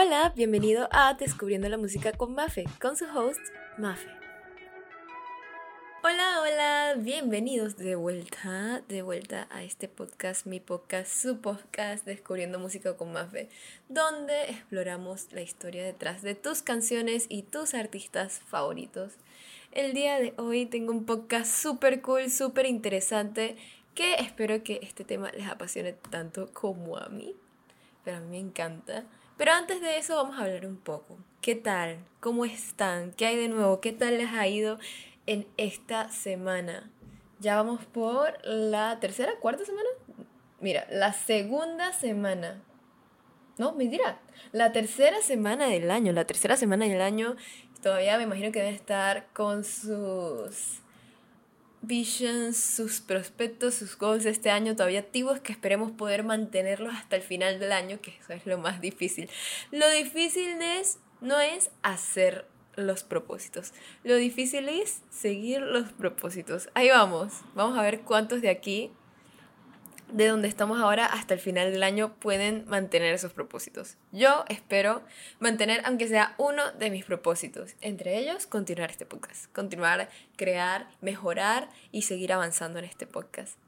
Hola, 0.00 0.32
bienvenido 0.36 0.88
a 0.92 1.14
Descubriendo 1.14 1.68
la 1.68 1.76
Música 1.76 2.12
con 2.12 2.32
Mafe, 2.32 2.66
con 2.80 2.96
su 2.96 3.04
host, 3.06 3.40
Mafe. 3.78 4.08
Hola, 6.04 6.40
hola, 6.40 6.94
bienvenidos 6.98 7.76
de 7.76 7.96
vuelta, 7.96 8.80
de 8.86 9.02
vuelta 9.02 9.48
a 9.50 9.64
este 9.64 9.88
podcast, 9.88 10.46
mi 10.46 10.60
podcast, 10.60 11.10
su 11.10 11.40
podcast, 11.40 12.04
Descubriendo 12.04 12.60
Música 12.60 12.96
con 12.96 13.12
Mafe, 13.12 13.48
donde 13.88 14.44
exploramos 14.44 15.32
la 15.32 15.40
historia 15.40 15.82
detrás 15.84 16.22
de 16.22 16.36
tus 16.36 16.62
canciones 16.62 17.26
y 17.28 17.42
tus 17.42 17.74
artistas 17.74 18.40
favoritos. 18.46 19.14
El 19.72 19.94
día 19.94 20.20
de 20.20 20.32
hoy 20.36 20.66
tengo 20.66 20.92
un 20.92 21.06
podcast 21.06 21.52
súper 21.52 22.02
cool, 22.02 22.30
súper 22.30 22.66
interesante, 22.66 23.56
que 23.96 24.14
espero 24.14 24.62
que 24.62 24.78
este 24.80 25.02
tema 25.02 25.32
les 25.32 25.48
apasione 25.48 25.94
tanto 25.94 26.52
como 26.52 26.98
a 26.98 27.08
mí, 27.08 27.34
pero 28.04 28.18
a 28.18 28.20
mí 28.20 28.28
me 28.28 28.38
encanta. 28.38 29.04
Pero 29.38 29.52
antes 29.52 29.80
de 29.80 29.98
eso 29.98 30.16
vamos 30.16 30.36
a 30.36 30.42
hablar 30.42 30.66
un 30.66 30.76
poco. 30.76 31.16
¿Qué 31.40 31.54
tal? 31.54 31.98
¿Cómo 32.18 32.44
están? 32.44 33.12
¿Qué 33.12 33.24
hay 33.24 33.36
de 33.36 33.48
nuevo? 33.48 33.80
¿Qué 33.80 33.92
tal 33.92 34.18
les 34.18 34.32
ha 34.32 34.48
ido 34.48 34.80
en 35.26 35.46
esta 35.56 36.10
semana? 36.10 36.90
Ya 37.38 37.54
vamos 37.54 37.84
por 37.86 38.44
la 38.44 38.98
tercera, 38.98 39.32
cuarta 39.40 39.64
semana. 39.64 39.88
Mira, 40.60 40.88
la 40.90 41.12
segunda 41.12 41.92
semana. 41.92 42.60
No, 43.58 43.72
mentira. 43.74 44.18
La 44.50 44.72
tercera 44.72 45.22
semana 45.22 45.68
del 45.68 45.92
año. 45.92 46.12
La 46.12 46.24
tercera 46.24 46.56
semana 46.56 46.86
del 46.86 47.00
año. 47.00 47.36
Todavía 47.80 48.16
me 48.18 48.24
imagino 48.24 48.50
que 48.50 48.58
debe 48.58 48.74
estar 48.74 49.28
con 49.34 49.62
sus 49.62 50.80
visions, 51.82 52.56
sus 52.56 53.00
prospectos, 53.00 53.74
sus 53.74 53.96
goals 53.96 54.24
de 54.24 54.30
este 54.30 54.50
año 54.50 54.74
todavía 54.74 55.00
activos 55.00 55.40
que 55.40 55.52
esperemos 55.52 55.92
poder 55.92 56.24
mantenerlos 56.24 56.94
hasta 56.94 57.16
el 57.16 57.22
final 57.22 57.58
del 57.58 57.72
año, 57.72 58.00
que 58.00 58.16
eso 58.20 58.32
es 58.32 58.46
lo 58.46 58.58
más 58.58 58.80
difícil. 58.80 59.30
Lo 59.70 59.88
difícil 59.90 60.60
es, 60.60 60.98
no 61.20 61.40
es 61.40 61.70
hacer 61.82 62.46
los 62.76 63.02
propósitos, 63.02 63.72
lo 64.04 64.16
difícil 64.16 64.68
es 64.68 65.02
seguir 65.10 65.60
los 65.60 65.92
propósitos. 65.92 66.68
Ahí 66.74 66.88
vamos, 66.90 67.32
vamos 67.54 67.76
a 67.76 67.82
ver 67.82 68.00
cuántos 68.00 68.40
de 68.40 68.50
aquí 68.50 68.92
de 70.12 70.28
donde 70.28 70.48
estamos 70.48 70.80
ahora 70.80 71.06
hasta 71.06 71.34
el 71.34 71.40
final 71.40 71.72
del 71.72 71.82
año 71.82 72.14
pueden 72.18 72.64
mantener 72.66 73.14
esos 73.14 73.32
propósitos. 73.32 73.96
Yo 74.12 74.44
espero 74.48 75.02
mantener, 75.38 75.82
aunque 75.84 76.08
sea 76.08 76.34
uno 76.38 76.72
de 76.72 76.90
mis 76.90 77.04
propósitos, 77.04 77.74
entre 77.80 78.18
ellos 78.18 78.46
continuar 78.46 78.90
este 78.90 79.06
podcast, 79.06 79.52
continuar, 79.52 80.08
crear, 80.36 80.88
mejorar 81.00 81.68
y 81.92 82.02
seguir 82.02 82.32
avanzando 82.32 82.78
en 82.78 82.86
este 82.86 83.06
podcast. 83.06 83.58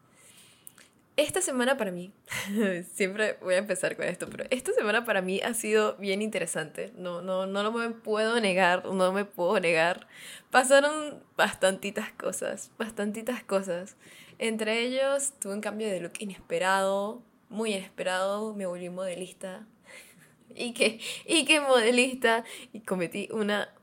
Esta 1.16 1.42
semana 1.42 1.76
para 1.76 1.90
mí, 1.90 2.12
siempre 2.92 3.36
voy 3.42 3.54
a 3.54 3.58
empezar 3.58 3.96
con 3.96 4.06
esto, 4.06 4.28
pero 4.30 4.44
esta 4.50 4.72
semana 4.72 5.04
para 5.04 5.20
mí 5.20 5.40
ha 5.40 5.54
sido 5.54 5.96
bien 5.96 6.22
interesante. 6.22 6.92
No, 6.96 7.20
no, 7.20 7.46
no 7.46 7.62
lo 7.62 7.72
me 7.72 7.90
puedo 7.90 8.40
negar, 8.40 8.86
no 8.86 9.12
me 9.12 9.24
puedo 9.24 9.58
negar. 9.60 10.06
Pasaron 10.50 11.22
bastantitas 11.36 12.12
cosas, 12.12 12.70
bastantitas 12.78 13.44
cosas. 13.44 13.96
Entre 14.38 14.80
ellos 14.80 15.34
tuve 15.40 15.54
un 15.54 15.60
cambio 15.60 15.88
de 15.88 16.00
look 16.00 16.14
inesperado, 16.20 17.22
muy 17.50 17.74
inesperado, 17.74 18.54
me 18.54 18.64
volví 18.66 18.88
modelista. 18.88 19.66
y 20.54 20.72
que, 20.72 21.00
y 21.26 21.44
que 21.44 21.60
modelista, 21.60 22.44
y 22.72 22.80
cometí 22.80 23.28
una, 23.32 23.74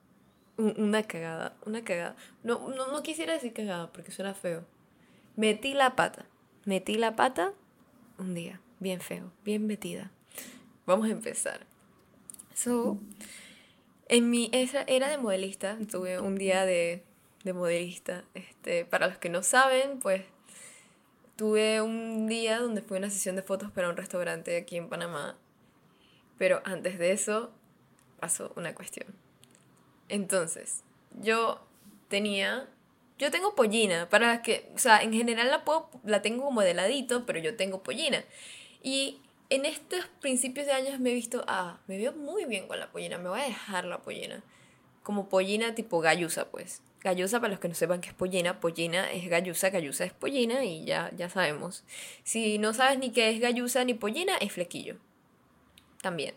una 0.57 1.03
cagada, 1.03 1.55
una 1.65 1.83
cagada. 1.83 2.15
No, 2.41 2.69
no, 2.69 2.87
no 2.87 3.03
quisiera 3.03 3.33
decir 3.33 3.53
cagada 3.53 3.91
porque 3.91 4.11
suena 4.11 4.33
feo. 4.33 4.65
Metí 5.35 5.75
la 5.75 5.95
pata, 5.95 6.25
metí 6.67 6.95
la 6.95 7.15
pata 7.15 7.53
un 8.19 8.35
día, 8.35 8.61
bien 8.79 9.01
feo, 9.01 9.31
bien 9.43 9.65
metida. 9.65 10.11
Vamos 10.85 11.07
a 11.07 11.11
empezar. 11.11 11.65
So, 12.53 12.99
en 14.07 14.29
mi 14.29 14.51
era 14.53 15.09
de 15.09 15.17
modelista, 15.17 15.77
tuve 15.89 16.19
un 16.19 16.35
día 16.35 16.65
de, 16.65 17.03
de 17.43 17.53
modelista. 17.53 18.23
Este, 18.35 18.85
para 18.85 19.07
los 19.07 19.17
que 19.17 19.29
no 19.29 19.41
saben, 19.41 19.99
pues 19.99 20.21
Tuve 21.37 21.83
un 21.83 22.25
día 22.25 22.59
donde 22.59 22.81
fue 22.81 22.97
una 22.97 23.11
sesión 23.11 23.35
de 23.35 23.43
fotos 23.43 23.69
para 23.69 23.89
un 23.89 23.95
restaurante 23.95 24.57
aquí 24.57 24.75
en 24.75 24.89
Panamá, 24.89 25.37
pero 26.39 26.63
antes 26.65 26.97
de 26.97 27.11
eso 27.11 27.51
pasó 28.19 28.51
una 28.55 28.73
cuestión. 28.73 29.13
Entonces, 30.09 30.83
yo 31.21 31.63
tenía, 32.07 32.67
yo 33.19 33.31
tengo 33.31 33.55
pollina, 33.55 34.09
para 34.09 34.41
que, 34.41 34.69
o 34.75 34.77
sea, 34.77 35.01
en 35.01 35.13
general 35.13 35.49
la, 35.49 35.65
puedo, 35.65 35.89
la 36.03 36.21
tengo 36.21 36.43
como 36.43 36.61
de 36.61 36.73
ladito, 36.73 37.25
pero 37.25 37.39
yo 37.39 37.55
tengo 37.55 37.81
pollina. 37.81 38.23
Y 38.83 39.19
en 39.49 39.65
estos 39.65 40.05
principios 40.21 40.67
de 40.67 40.73
años 40.73 40.99
me 40.99 41.11
he 41.11 41.13
visto, 41.13 41.43
ah, 41.47 41.79
me 41.87 41.97
veo 41.97 42.13
muy 42.13 42.45
bien 42.45 42.67
con 42.67 42.79
la 42.79 42.91
pollina, 42.91 43.17
me 43.17 43.29
voy 43.29 43.41
a 43.41 43.45
dejar 43.45 43.85
la 43.85 44.01
pollina. 44.01 44.43
Como 45.03 45.29
pollina 45.29 45.73
tipo 45.73 45.99
gallusa, 45.99 46.49
pues. 46.49 46.81
Gallusa, 47.01 47.39
para 47.39 47.51
los 47.51 47.59
que 47.59 47.69
no 47.69 47.75
sepan 47.75 48.01
qué 48.01 48.09
es 48.09 48.13
pollina, 48.13 48.59
pollina 48.59 49.11
es 49.11 49.29
gallusa, 49.29 49.69
gallusa 49.69 50.03
es 50.03 50.13
pollina 50.13 50.65
y 50.65 50.83
ya, 50.85 51.11
ya 51.15 51.29
sabemos. 51.29 51.83
Si 52.23 52.57
no 52.57 52.73
sabes 52.73 52.99
ni 52.99 53.11
qué 53.11 53.29
es 53.29 53.39
gallusa 53.39 53.83
ni 53.83 53.93
pollina, 53.93 54.35
es 54.37 54.51
flequillo. 54.51 54.97
También. 56.01 56.35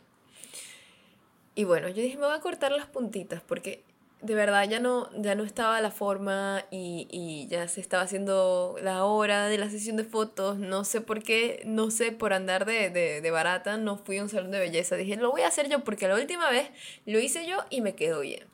Y 1.54 1.64
bueno, 1.64 1.88
yo 1.88 2.02
dije, 2.02 2.16
me 2.16 2.26
voy 2.26 2.36
a 2.36 2.40
cortar 2.40 2.72
las 2.72 2.86
puntitas 2.86 3.42
porque 3.42 3.82
de 4.22 4.34
verdad 4.34 4.68
ya 4.68 4.80
no, 4.80 5.08
ya 5.20 5.34
no 5.34 5.44
estaba 5.44 5.80
la 5.80 5.90
forma 5.90 6.64
y, 6.70 7.08
y, 7.10 7.46
ya 7.48 7.66
se 7.68 7.80
estaba 7.80 8.02
haciendo 8.02 8.76
la 8.82 9.04
hora 9.04 9.46
de 9.46 9.56
la 9.56 9.70
sesión 9.70 9.96
de 9.96 10.04
fotos. 10.04 10.58
No 10.58 10.84
sé 10.84 11.00
por 11.00 11.22
qué, 11.22 11.62
no 11.64 11.90
sé, 11.90 12.12
por 12.12 12.32
andar 12.32 12.66
de, 12.66 12.90
de, 12.90 13.20
de 13.20 13.30
barata, 13.30 13.78
no 13.78 13.96
fui 13.96 14.18
a 14.18 14.22
un 14.22 14.28
salón 14.28 14.50
de 14.50 14.58
belleza. 14.58 14.96
Dije, 14.96 15.16
lo 15.16 15.30
voy 15.30 15.42
a 15.42 15.48
hacer 15.48 15.68
yo 15.68 15.84
porque 15.84 16.06
la 16.06 16.16
última 16.16 16.50
vez 16.50 16.70
lo 17.06 17.18
hice 17.18 17.46
yo 17.46 17.58
y 17.70 17.80
me 17.80 17.94
quedó 17.94 18.20
bien. 18.20 18.44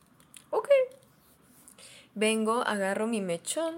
Ok, 0.51 0.69
vengo, 2.15 2.63
agarro 2.65 3.05
mi 3.05 3.19
mechón, 3.19 3.75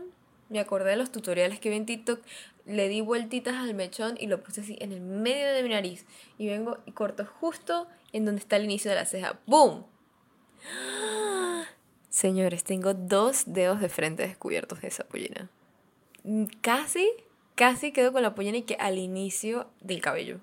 me 0.49 0.59
acordé 0.59 0.91
de 0.91 0.97
los 0.97 1.11
tutoriales 1.11 1.59
que 1.59 1.69
vi 1.69 1.77
en 1.77 1.85
TikTok, 1.85 2.21
le 2.65 2.87
di 2.87 3.01
vueltitas 3.01 3.55
al 3.55 3.73
mechón 3.73 4.15
y 4.19 4.27
lo 4.27 4.43
puse 4.43 4.61
así 4.61 4.77
en 4.79 4.91
el 4.91 5.01
medio 5.01 5.51
de 5.51 5.63
mi 5.63 5.69
nariz. 5.69 6.05
Y 6.37 6.47
vengo 6.47 6.77
y 6.85 6.91
corto 6.91 7.25
justo 7.25 7.87
en 8.13 8.25
donde 8.25 8.41
está 8.41 8.57
el 8.57 8.65
inicio 8.65 8.91
de 8.91 8.95
la 8.95 9.05
ceja. 9.05 9.39
¡Boom! 9.47 9.85
Señores, 12.19 12.65
tengo 12.65 12.93
dos 12.93 13.43
dedos 13.45 13.79
de 13.79 13.87
frente 13.87 14.27
descubiertos 14.27 14.81
de 14.81 14.89
esa 14.89 15.05
pollina. 15.05 15.49
Casi, 16.59 17.09
casi 17.55 17.93
quedo 17.93 18.11
con 18.11 18.23
la 18.23 18.35
pollina 18.35 18.57
y 18.57 18.63
que 18.63 18.75
al 18.75 18.97
inicio 18.97 19.69
del 19.79 20.01
cabello. 20.01 20.41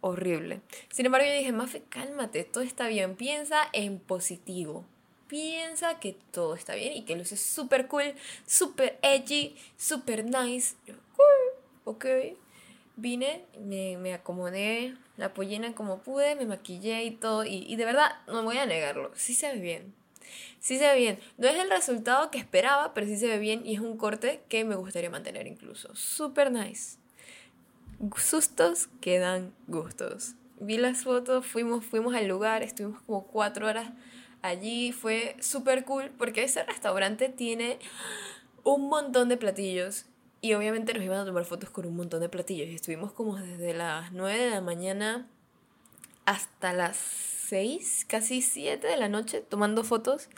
Horrible. 0.00 0.62
Sin 0.88 1.04
embargo, 1.04 1.26
yo 1.26 1.34
dije, 1.34 1.52
Mafe, 1.52 1.82
cálmate, 1.90 2.44
todo 2.44 2.64
está 2.64 2.86
bien. 2.86 3.16
Piensa 3.16 3.68
en 3.74 3.98
positivo 3.98 4.86
piensa 5.28 5.98
que 5.98 6.16
todo 6.30 6.54
está 6.54 6.74
bien 6.74 6.94
y 6.94 7.04
que 7.04 7.16
luce 7.16 7.38
súper 7.38 7.86
cool, 7.86 8.14
súper 8.46 8.98
edgy, 9.02 9.56
súper 9.76 10.24
nice. 10.24 10.76
Yo, 10.86 10.94
ok. 11.84 12.06
Vine, 12.96 13.44
me, 13.58 13.98
me, 13.98 14.14
acomodé 14.14 14.94
la 15.18 15.34
pollina 15.34 15.74
como 15.74 15.98
pude, 16.02 16.34
me 16.34 16.46
maquillé 16.46 17.04
y 17.04 17.10
todo. 17.10 17.44
Y, 17.44 17.66
y 17.66 17.76
de 17.76 17.84
verdad, 17.84 18.10
no 18.26 18.42
voy 18.42 18.56
a 18.56 18.64
negarlo, 18.64 19.10
sí 19.14 19.34
se 19.34 19.52
ve 19.52 19.60
bien. 19.60 20.01
Sí 20.60 20.78
se 20.78 20.86
ve 20.86 20.96
bien. 20.96 21.18
No 21.38 21.48
es 21.48 21.58
el 21.58 21.70
resultado 21.70 22.30
que 22.30 22.38
esperaba, 22.38 22.94
pero 22.94 23.06
sí 23.06 23.16
se 23.16 23.28
ve 23.28 23.38
bien 23.38 23.66
y 23.66 23.74
es 23.74 23.80
un 23.80 23.96
corte 23.96 24.42
que 24.48 24.64
me 24.64 24.74
gustaría 24.74 25.10
mantener 25.10 25.46
incluso. 25.46 25.94
Súper 25.94 26.50
nice. 26.50 26.98
Sustos 28.16 28.88
que 29.00 29.18
dan 29.18 29.52
gustos. 29.66 30.34
Vi 30.60 30.78
las 30.78 31.02
fotos, 31.02 31.46
fuimos, 31.46 31.84
fuimos 31.84 32.14
al 32.14 32.28
lugar, 32.28 32.62
estuvimos 32.62 33.00
como 33.02 33.26
cuatro 33.26 33.66
horas 33.66 33.92
allí 34.42 34.92
fue 34.92 35.36
súper 35.40 35.84
cool 35.84 36.10
porque 36.18 36.44
ese 36.44 36.62
restaurante 36.64 37.28
tiene 37.28 37.78
un 38.64 38.88
montón 38.88 39.28
de 39.28 39.36
platillos 39.36 40.06
y 40.40 40.54
obviamente 40.54 40.92
nos 40.92 41.04
iban 41.04 41.20
a 41.20 41.24
tomar 41.24 41.44
fotos 41.44 41.70
con 41.70 41.86
un 41.86 41.96
montón 41.96 42.20
de 42.20 42.28
platillos 42.28 42.68
y 42.68 42.74
estuvimos 42.74 43.12
como 43.12 43.36
desde 43.36 43.72
las 43.72 44.12
9 44.12 44.38
de 44.38 44.50
la 44.50 44.60
mañana 44.60 45.28
hasta 46.24 46.72
las 46.72 46.96
6, 46.96 48.06
casi 48.08 48.42
7 48.42 48.86
de 48.86 48.96
la 48.96 49.08
noche 49.08 49.40
tomando 49.40 49.84
fotos 49.84 50.28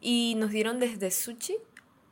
y 0.00 0.34
nos 0.36 0.50
dieron 0.50 0.78
desde 0.80 1.10
sushi 1.10 1.56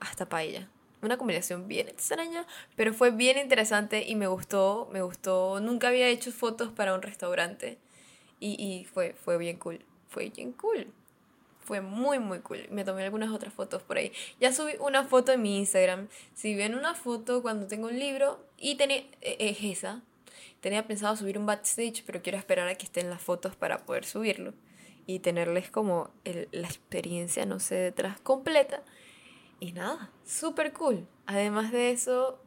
hasta 0.00 0.28
paella. 0.28 0.68
Una 1.02 1.18
combinación 1.18 1.68
bien 1.68 1.88
extraña, 1.88 2.46
pero 2.74 2.92
fue 2.92 3.10
bien 3.10 3.38
interesante 3.38 4.04
y 4.06 4.16
me 4.16 4.26
gustó, 4.26 4.88
me 4.92 5.02
gustó. 5.02 5.60
Nunca 5.60 5.88
había 5.88 6.08
hecho 6.08 6.32
fotos 6.32 6.72
para 6.72 6.94
un 6.94 7.02
restaurante 7.02 7.78
y, 8.40 8.60
y 8.62 8.84
fue, 8.84 9.14
fue 9.14 9.38
bien 9.38 9.58
cool, 9.58 9.84
fue 10.08 10.30
bien 10.30 10.52
cool. 10.52 10.92
Fue 11.66 11.80
muy, 11.80 12.20
muy 12.20 12.38
cool. 12.40 12.68
Me 12.70 12.84
tomé 12.84 13.02
algunas 13.02 13.30
otras 13.32 13.52
fotos 13.52 13.82
por 13.82 13.96
ahí. 13.96 14.12
Ya 14.40 14.52
subí 14.52 14.74
una 14.78 15.02
foto 15.02 15.32
en 15.32 15.42
mi 15.42 15.58
Instagram. 15.58 16.06
Si 16.32 16.54
ven 16.54 16.76
una 16.76 16.94
foto 16.94 17.42
cuando 17.42 17.66
tengo 17.66 17.88
un 17.88 17.98
libro, 17.98 18.38
y 18.56 18.76
tenía, 18.76 18.98
e, 19.20 19.36
es 19.40 19.58
esa. 19.62 20.00
Tenía 20.66 20.84
pensado 20.84 21.14
subir 21.14 21.38
un 21.38 21.46
backstage, 21.46 22.02
pero 22.04 22.22
quiero 22.22 22.38
esperar 22.38 22.66
a 22.66 22.74
que 22.74 22.86
estén 22.86 23.08
las 23.08 23.22
fotos 23.22 23.54
para 23.54 23.86
poder 23.86 24.04
subirlo. 24.04 24.52
Y 25.06 25.20
tenerles 25.20 25.70
como 25.70 26.10
la 26.24 26.66
experiencia, 26.66 27.46
no 27.46 27.60
sé, 27.60 27.76
detrás 27.76 28.18
completa. 28.18 28.82
Y 29.60 29.70
nada, 29.70 30.10
súper 30.24 30.72
cool. 30.72 31.06
Además 31.26 31.70
de 31.70 31.92
eso, 31.92 32.42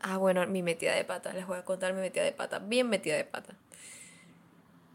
ah, 0.00 0.18
bueno, 0.18 0.46
mi 0.48 0.62
metida 0.62 0.94
de 0.94 1.06
pata. 1.06 1.32
Les 1.32 1.46
voy 1.46 1.56
a 1.56 1.64
contar 1.64 1.94
mi 1.94 2.02
metida 2.02 2.24
de 2.24 2.32
pata. 2.32 2.58
Bien 2.58 2.90
metida 2.90 3.16
de 3.16 3.24
pata. 3.24 3.56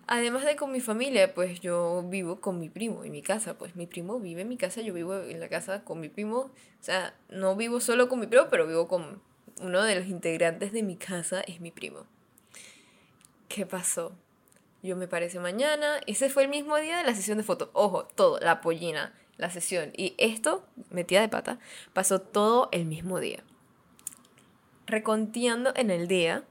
Además 0.05 0.45
de 0.45 0.55
con 0.55 0.71
mi 0.71 0.79
familia, 0.79 1.33
pues 1.33 1.59
yo 1.59 2.03
vivo 2.03 2.41
con 2.41 2.59
mi 2.59 2.69
primo 2.69 3.03
en 3.03 3.11
mi 3.11 3.23
casa. 3.23 3.57
Pues 3.57 3.75
mi 3.75 3.87
primo 3.87 4.19
vive 4.19 4.43
en 4.43 4.49
mi 4.49 4.57
casa, 4.57 4.81
yo 4.81 4.93
vivo 4.93 5.15
en 5.15 5.39
la 5.39 5.49
casa 5.49 5.83
con 5.83 5.99
mi 5.99 6.09
primo. 6.09 6.37
O 6.37 6.51
sea, 6.81 7.15
no 7.29 7.55
vivo 7.55 7.79
solo 7.79 8.07
con 8.07 8.19
mi 8.19 8.27
primo, 8.27 8.45
pero 8.51 8.67
vivo 8.67 8.87
con 8.87 9.19
uno 9.61 9.81
de 9.81 9.95
los 9.95 10.05
integrantes 10.05 10.73
de 10.73 10.83
mi 10.83 10.95
casa, 10.95 11.41
es 11.41 11.59
mi 11.59 11.71
primo. 11.71 12.05
¿Qué 13.47 13.65
pasó? 13.65 14.13
Yo 14.83 14.95
me 14.95 15.07
parece 15.07 15.39
mañana. 15.39 15.99
Ese 16.05 16.29
fue 16.29 16.43
el 16.43 16.49
mismo 16.49 16.77
día 16.77 16.97
de 16.97 17.03
la 17.03 17.15
sesión 17.15 17.37
de 17.37 17.43
fotos. 17.43 17.69
Ojo, 17.73 18.05
todo, 18.05 18.39
la 18.39 18.61
pollina, 18.61 19.13
la 19.37 19.49
sesión. 19.49 19.91
Y 19.95 20.15
esto, 20.17 20.65
metida 20.89 21.21
de 21.21 21.29
pata, 21.29 21.59
pasó 21.93 22.19
todo 22.21 22.69
el 22.71 22.85
mismo 22.85 23.19
día. 23.19 23.43
Recontiendo 24.85 25.73
en 25.75 25.91
el 25.91 26.07
día, 26.07 26.43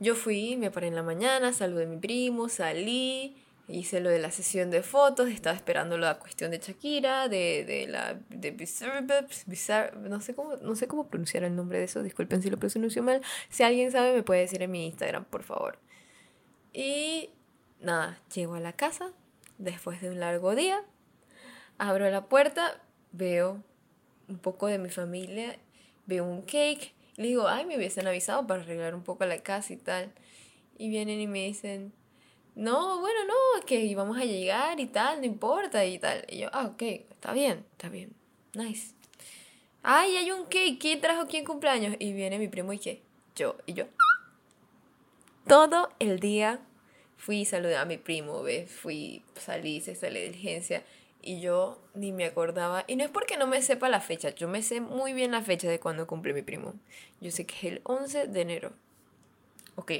yo 0.00 0.14
fui, 0.14 0.56
me 0.56 0.70
paré 0.70 0.88
en 0.88 0.94
la 0.94 1.02
mañana, 1.02 1.52
saludé 1.52 1.84
a 1.84 1.86
mi 1.86 1.98
primo, 1.98 2.48
salí, 2.48 3.36
hice 3.68 4.00
lo 4.00 4.10
de 4.10 4.18
la 4.18 4.30
sesión 4.30 4.70
de 4.70 4.82
fotos, 4.82 5.28
estaba 5.28 5.54
esperando 5.54 5.98
la 5.98 6.18
cuestión 6.18 6.50
de 6.50 6.58
Shakira, 6.58 7.28
de, 7.28 7.64
de 7.64 7.86
la... 7.86 8.18
de 8.28 8.50
Bizarre, 8.50 9.92
no, 10.08 10.20
sé 10.20 10.34
cómo, 10.34 10.56
no 10.56 10.76
sé 10.76 10.86
cómo 10.86 11.08
pronunciar 11.08 11.44
el 11.44 11.54
nombre 11.54 11.78
de 11.78 11.84
eso, 11.84 12.02
disculpen 12.02 12.42
si 12.42 12.50
lo 12.50 12.58
pronuncio 12.58 13.02
mal. 13.02 13.22
Si 13.50 13.62
alguien 13.62 13.90
sabe 13.92 14.14
me 14.14 14.22
puede 14.22 14.40
decir 14.42 14.62
en 14.62 14.70
mi 14.70 14.86
Instagram, 14.86 15.24
por 15.24 15.42
favor. 15.42 15.78
Y 16.74 17.30
nada, 17.80 18.20
llego 18.34 18.54
a 18.54 18.60
la 18.60 18.72
casa 18.72 19.12
después 19.58 20.02
de 20.02 20.10
un 20.10 20.20
largo 20.20 20.54
día, 20.54 20.82
abro 21.78 22.10
la 22.10 22.26
puerta, 22.26 22.80
veo 23.12 23.62
un 24.28 24.38
poco 24.38 24.66
de 24.66 24.78
mi 24.78 24.90
familia, 24.90 25.56
veo 26.06 26.24
un 26.24 26.42
cake, 26.42 26.92
y 27.16 27.22
le 27.22 27.28
digo, 27.28 27.46
ay, 27.46 27.64
me 27.64 27.76
hubiesen 27.76 28.08
avisado 28.08 28.46
para 28.46 28.62
arreglar 28.62 28.94
un 28.94 29.04
poco 29.04 29.24
la 29.24 29.38
casa 29.38 29.72
y 29.72 29.76
tal. 29.76 30.12
Y 30.76 30.88
vienen 30.88 31.20
y 31.20 31.28
me 31.28 31.44
dicen, 31.44 31.92
no, 32.56 33.00
bueno, 33.00 33.20
no, 33.26 33.64
que 33.66 33.80
íbamos 33.84 34.18
a 34.18 34.24
llegar 34.24 34.80
y 34.80 34.86
tal, 34.86 35.20
no 35.20 35.26
importa 35.26 35.84
y 35.84 35.98
tal. 36.00 36.24
Y 36.28 36.38
yo, 36.38 36.48
ah, 36.52 36.66
ok, 36.66 36.82
está 36.82 37.32
bien, 37.32 37.64
está 37.72 37.88
bien, 37.88 38.12
nice. 38.54 38.94
Ay, 39.84 40.16
hay 40.16 40.30
un 40.32 40.44
cake, 40.46 40.78
¿quién 40.80 41.00
trajo 41.00 41.26
quién 41.28 41.44
cumpleaños? 41.44 41.94
Y 42.00 42.12
viene 42.12 42.38
mi 42.38 42.48
primo 42.48 42.72
y 42.72 42.78
que, 42.78 43.02
yo, 43.36 43.56
y 43.66 43.74
yo, 43.74 43.84
todo 45.46 45.90
el 45.98 46.20
día 46.20 46.60
fui 47.16 47.40
y 47.40 47.44
saludé 47.44 47.76
a 47.76 47.84
mi 47.84 47.96
primo, 47.96 48.42
¿ves? 48.42 48.70
Fui, 48.70 49.22
salí, 49.36 49.80
se 49.80 49.94
la 50.10 50.18
diligencia 50.18 50.82
y 51.22 51.40
yo 51.40 51.80
ni 51.94 52.12
me 52.12 52.26
acordaba. 52.26 52.84
Y 52.86 52.96
no 52.96 53.04
es 53.04 53.10
porque 53.10 53.36
no 53.36 53.46
me 53.46 53.62
sepa 53.62 53.88
la 53.88 54.00
fecha, 54.00 54.30
yo 54.30 54.48
me 54.48 54.62
sé 54.62 54.80
muy 54.80 55.12
bien 55.12 55.30
la 55.32 55.42
fecha 55.42 55.68
de 55.68 55.80
cuando 55.80 56.06
cumple 56.06 56.34
mi 56.34 56.42
primo. 56.42 56.74
Yo 57.20 57.30
sé 57.30 57.46
que 57.46 57.54
es 57.54 57.64
el 57.64 57.80
11 57.84 58.26
de 58.26 58.40
enero. 58.40 58.72
Ok. 59.76 59.92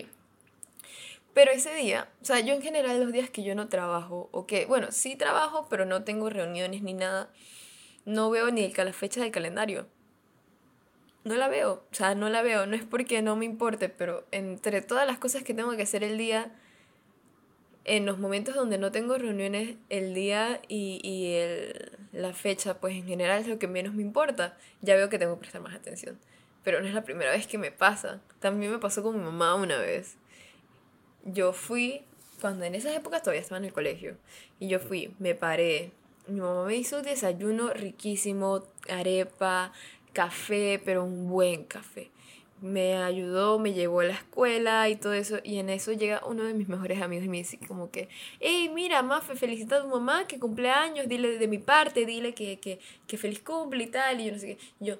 Pero 1.33 1.51
ese 1.51 1.75
día, 1.75 2.09
o 2.23 2.25
sea, 2.25 2.41
yo 2.41 2.55
en 2.55 2.63
general 2.63 3.03
los 3.03 3.13
días 3.13 3.29
que 3.31 3.43
yo 3.43 3.55
no 3.55 3.69
trabajo, 3.69 4.29
o 4.31 4.47
que, 4.47 4.67
bueno, 4.67 4.93
sí 4.93 5.17
trabajo, 5.17 5.67
pero 5.69 5.85
no 5.85 6.05
tengo 6.05 6.31
reuniones 6.31 6.83
ni 6.83 6.93
nada, 6.93 7.29
no 8.05 8.31
veo 8.31 8.51
ni 8.53 8.63
el, 8.63 8.73
la 8.77 8.93
fecha 8.93 9.21
del 9.21 9.33
calendario 9.33 9.87
no 11.25 11.37
la 11.37 11.49
veo, 11.49 11.85
o 11.91 11.95
sea, 11.95 12.15
no 12.15 12.29
la 12.29 12.43
veo, 12.43 12.67
no 12.67 12.77
es 12.77 12.85
porque 12.85 13.23
no 13.23 13.35
me 13.37 13.47
importe, 13.47 13.89
pero 13.89 14.25
entre 14.31 14.83
todas 14.83 15.07
las 15.07 15.19
cosas 15.19 15.43
que 15.43 15.55
tengo 15.55 15.75
que 15.77 15.83
hacer 15.83 16.05
el 16.05 16.19
día, 16.19 16.53
en 17.85 18.07
los 18.07 18.19
momentos 18.19 18.55
donde 18.55 18.79
no 18.79 18.93
tengo 18.93 19.17
reuniones, 19.17 19.77
el 19.91 20.15
día 20.15 20.61
y, 20.69 21.01
y 21.03 21.35
el, 21.35 21.93
la 22.13 22.33
fecha, 22.33 22.81
pues 22.81 22.95
en 22.95 23.07
general 23.07 23.43
es 23.43 23.49
lo 23.49 23.59
que 23.59 23.69
menos 23.69 23.95
me 23.95 24.03
importa. 24.03 24.57
Ya 24.81 24.95
veo 24.95 25.09
que 25.09 25.19
tengo 25.19 25.35
que 25.35 25.41
prestar 25.41 25.61
más 25.61 25.75
atención. 25.75 26.19
Pero 26.63 26.81
no 26.81 26.89
es 26.89 26.95
la 26.95 27.05
primera 27.05 27.31
vez 27.31 27.47
que 27.47 27.59
me 27.59 27.71
pasa. 27.71 28.21
También 28.41 28.73
me 28.73 28.79
pasó 28.79 29.03
con 29.03 29.19
mi 29.19 29.23
mamá 29.23 29.55
una 29.55 29.79
vez. 29.79 30.17
Yo 31.25 31.53
fui, 31.53 32.03
cuando 32.41 32.65
en 32.65 32.75
esas 32.75 32.95
épocas 32.97 33.23
todavía 33.23 33.43
estaba 33.43 33.59
en 33.59 33.67
el 33.67 33.73
colegio, 33.73 34.17
y 34.61 34.69
yo 34.69 34.81
fui, 34.81 35.15
me 35.19 35.35
paré. 35.35 35.93
Mi 36.27 36.41
mamá 36.41 36.65
me 36.65 36.77
hizo 36.77 36.99
un 36.99 37.03
desayuno 37.03 37.71
riquísimo, 37.75 38.65
arepa, 38.89 39.73
café, 40.15 40.81
pero 40.83 41.05
un 41.05 41.29
buen 41.29 41.65
café. 41.65 42.11
Me 42.63 42.97
ayudó, 42.97 43.59
me 43.59 43.75
llevó 43.75 44.01
a 44.01 44.05
la 44.05 44.15
escuela 44.15 44.89
y 44.89 44.97
todo 44.97 45.13
eso. 45.13 45.39
Y 45.45 45.59
en 45.59 45.69
eso 45.69 45.93
llega 45.93 46.25
uno 46.25 46.45
de 46.45 46.55
mis 46.55 46.69
mejores 46.69 47.03
amigos 47.03 47.27
y 47.27 47.29
me 47.29 47.37
dice 47.39 47.59
como 47.69 47.91
que, 47.91 48.09
hey, 48.41 48.71
mira, 48.75 49.03
Mafe, 49.03 49.37
felicita 49.37 49.77
a 49.77 49.83
tu 49.83 49.89
mamá 49.89 50.27
que 50.27 50.39
cumpleaños, 50.39 51.07
dile 51.09 51.39
de 51.39 51.49
mi 51.49 51.59
parte, 51.59 52.07
dile 52.07 52.33
que, 52.33 52.59
que, 52.61 52.79
que 53.07 53.19
feliz 53.19 53.41
cumple 53.41 53.85
y 53.85 53.89
tal. 53.89 54.21
Y 54.21 54.27
yo 54.27 54.33
no 54.33 54.39
sé 54.39 54.57
qué. 54.57 54.59
yo, 54.81 54.97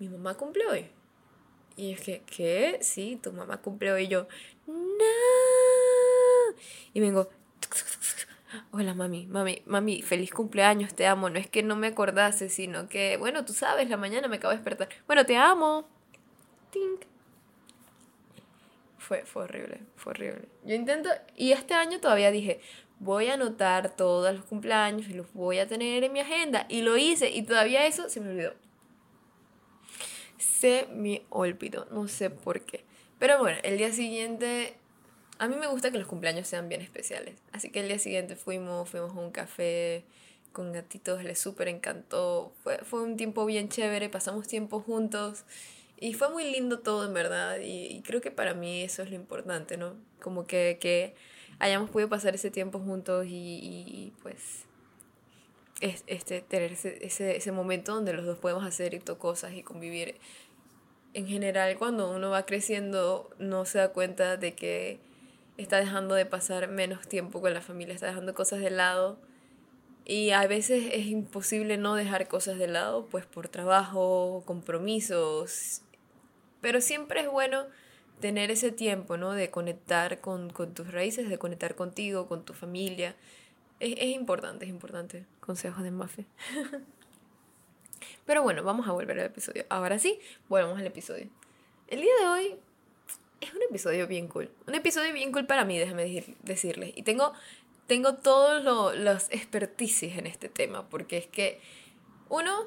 mi 0.00 0.08
mamá 0.08 0.34
cumple 0.34 0.66
hoy. 0.66 0.86
Y 1.76 1.92
es 1.92 2.00
que, 2.00 2.22
¿qué? 2.26 2.78
Sí, 2.80 3.20
tu 3.22 3.32
mamá 3.32 3.58
cumple 3.58 3.92
hoy. 3.92 4.04
Y 4.04 4.08
yo, 4.08 4.26
no. 4.66 4.74
Y 6.92 7.00
vengo, 7.00 7.28
Hola 8.72 8.94
mami, 8.94 9.26
mami, 9.26 9.62
mami, 9.66 10.02
feliz 10.02 10.32
cumpleaños, 10.32 10.94
te 10.94 11.06
amo. 11.06 11.30
No 11.30 11.38
es 11.38 11.48
que 11.48 11.62
no 11.62 11.76
me 11.76 11.88
acordase, 11.88 12.48
sino 12.48 12.88
que, 12.88 13.16
bueno, 13.16 13.44
tú 13.44 13.52
sabes, 13.52 13.88
la 13.88 13.96
mañana 13.96 14.26
me 14.26 14.36
acabo 14.36 14.50
de 14.50 14.56
despertar. 14.56 14.88
Bueno, 15.06 15.24
te 15.24 15.36
amo. 15.36 15.88
Tink. 16.70 17.02
Fue, 18.98 19.24
fue 19.24 19.44
horrible, 19.44 19.80
fue 19.96 20.10
horrible. 20.10 20.48
Yo 20.64 20.74
intento, 20.74 21.08
y 21.36 21.52
este 21.52 21.74
año 21.74 22.00
todavía 22.00 22.30
dije, 22.30 22.60
voy 22.98 23.28
a 23.28 23.34
anotar 23.34 23.94
todos 23.94 24.34
los 24.34 24.44
cumpleaños 24.44 25.08
y 25.08 25.14
los 25.14 25.32
voy 25.32 25.58
a 25.58 25.68
tener 25.68 26.02
en 26.02 26.12
mi 26.12 26.20
agenda. 26.20 26.66
Y 26.68 26.82
lo 26.82 26.96
hice, 26.96 27.30
y 27.30 27.42
todavía 27.42 27.86
eso 27.86 28.08
se 28.08 28.20
me 28.20 28.30
olvidó. 28.30 28.54
Se 30.38 30.88
me 30.92 31.22
olvidó, 31.30 31.86
no 31.92 32.08
sé 32.08 32.30
por 32.30 32.62
qué. 32.62 32.84
Pero 33.20 33.38
bueno, 33.38 33.58
el 33.62 33.78
día 33.78 33.92
siguiente 33.92 34.79
a 35.40 35.48
mí 35.48 35.56
me 35.56 35.66
gusta 35.68 35.90
que 35.90 35.96
los 35.96 36.06
cumpleaños 36.06 36.46
sean 36.46 36.68
bien 36.68 36.82
especiales. 36.82 37.34
Así 37.50 37.70
que 37.70 37.80
el 37.80 37.88
día 37.88 37.98
siguiente 37.98 38.36
fuimos, 38.36 38.90
fuimos 38.90 39.16
a 39.16 39.20
un 39.20 39.30
café 39.30 40.04
con 40.52 40.70
gatitos, 40.70 41.24
les 41.24 41.38
súper 41.38 41.68
encantó. 41.68 42.52
Fue, 42.62 42.76
fue 42.84 43.02
un 43.02 43.16
tiempo 43.16 43.46
bien 43.46 43.70
chévere, 43.70 44.10
pasamos 44.10 44.46
tiempo 44.46 44.80
juntos 44.82 45.44
y 45.98 46.12
fue 46.12 46.28
muy 46.28 46.44
lindo 46.52 46.80
todo 46.80 47.06
en 47.06 47.14
verdad. 47.14 47.56
Y, 47.58 48.02
creo 48.02 48.20
que 48.20 48.30
para 48.30 48.52
mí 48.52 48.82
eso 48.82 49.02
es 49.02 49.08
lo 49.08 49.16
importante, 49.16 49.78
¿no? 49.78 49.94
Como 50.20 50.46
que, 50.46 50.76
que 50.78 51.14
hayamos 51.58 51.88
podido 51.88 52.10
pasar 52.10 52.34
ese 52.34 52.50
tiempo 52.50 52.78
juntos 52.78 53.24
y, 53.24 53.30
y 53.30 54.12
pues 54.20 54.66
este, 55.80 56.42
tener 56.42 56.72
ese, 56.72 56.98
ese, 57.02 57.38
ese 57.38 57.50
momento 57.50 57.94
donde 57.94 58.12
los 58.12 58.26
dos 58.26 58.38
podemos 58.38 58.64
hacer 58.64 59.02
cosas 59.16 59.54
y 59.54 59.62
convivir. 59.62 60.16
En 61.14 61.26
general, 61.26 61.78
cuando 61.78 62.10
uno 62.14 62.28
va 62.28 62.44
creciendo, 62.44 63.30
no 63.38 63.64
se 63.64 63.78
da 63.78 63.88
cuenta 63.88 64.36
de 64.36 64.54
que 64.54 65.00
está 65.62 65.78
dejando 65.78 66.14
de 66.14 66.26
pasar 66.26 66.68
menos 66.68 67.06
tiempo 67.08 67.40
con 67.40 67.54
la 67.54 67.60
familia, 67.60 67.94
está 67.94 68.06
dejando 68.06 68.34
cosas 68.34 68.60
de 68.60 68.70
lado. 68.70 69.18
Y 70.04 70.30
a 70.30 70.46
veces 70.46 70.90
es 70.92 71.06
imposible 71.06 71.76
no 71.76 71.94
dejar 71.94 72.26
cosas 72.26 72.58
de 72.58 72.66
lado, 72.66 73.06
pues 73.06 73.26
por 73.26 73.48
trabajo, 73.48 74.42
compromisos. 74.46 75.82
Pero 76.60 76.80
siempre 76.80 77.20
es 77.20 77.30
bueno 77.30 77.66
tener 78.20 78.50
ese 78.50 78.72
tiempo, 78.72 79.16
¿no? 79.16 79.32
De 79.32 79.50
conectar 79.50 80.20
con, 80.20 80.50
tus 80.50 80.92
raíces, 80.92 81.28
de 81.28 81.38
conectar 81.38 81.74
contigo, 81.74 82.26
con 82.26 82.44
tu 82.44 82.54
familia. 82.54 83.14
Es, 83.78 83.94
es 83.98 84.16
importante, 84.16 84.64
es 84.64 84.70
importante. 84.70 85.26
Consejos 85.40 85.82
de 85.82 85.90
Mafe. 85.90 86.26
Pero 88.26 88.42
bueno, 88.42 88.62
vamos 88.62 88.88
a 88.88 88.92
volver 88.92 89.18
al 89.18 89.26
episodio. 89.26 89.64
Ahora 89.68 89.98
sí, 89.98 90.18
volvemos 90.48 90.78
al 90.78 90.86
episodio. 90.86 91.28
El 91.88 92.00
día 92.00 92.12
de 92.20 92.26
hoy 92.28 92.56
es 93.40 93.54
un 93.54 93.62
episodio 93.62 94.06
bien 94.06 94.28
cool. 94.28 94.50
Un 94.66 94.74
episodio 94.74 95.12
bien 95.12 95.32
cool 95.32 95.46
para 95.46 95.64
mí, 95.64 95.78
déjame 95.78 96.24
decirles. 96.42 96.92
Y 96.96 97.02
tengo, 97.02 97.32
tengo 97.86 98.14
todos 98.14 98.62
los 98.96 99.30
expertices 99.30 100.16
en 100.18 100.26
este 100.26 100.48
tema, 100.48 100.88
porque 100.88 101.18
es 101.18 101.26
que, 101.26 101.60
uno, 102.28 102.66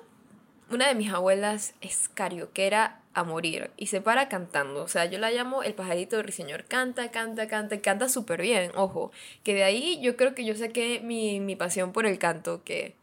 una 0.69 0.87
de 0.87 0.95
mis 0.95 1.11
abuelas 1.11 1.75
es 1.81 2.09
carioquera 2.09 3.01
a 3.13 3.23
morir 3.23 3.69
y 3.77 3.87
se 3.87 4.01
para 4.01 4.27
cantando. 4.27 4.83
O 4.83 4.87
sea, 4.87 5.05
yo 5.05 5.19
la 5.19 5.31
llamo 5.31 5.63
el 5.63 5.75
pajarito 5.75 6.17
del 6.17 6.33
señor. 6.33 6.65
Canta, 6.65 7.11
canta, 7.11 7.47
canta, 7.47 7.79
canta 7.79 8.09
súper 8.09 8.41
bien, 8.41 8.71
ojo. 8.75 9.11
Que 9.43 9.53
de 9.53 9.63
ahí 9.63 9.99
yo 10.01 10.17
creo 10.17 10.33
que 10.33 10.45
yo 10.45 10.55
saqué 10.55 10.99
mi, 11.01 11.39
mi 11.39 11.55
pasión 11.55 11.93
por 11.93 12.05
el 12.05 12.17
canto, 12.17 12.63
que 12.63 12.95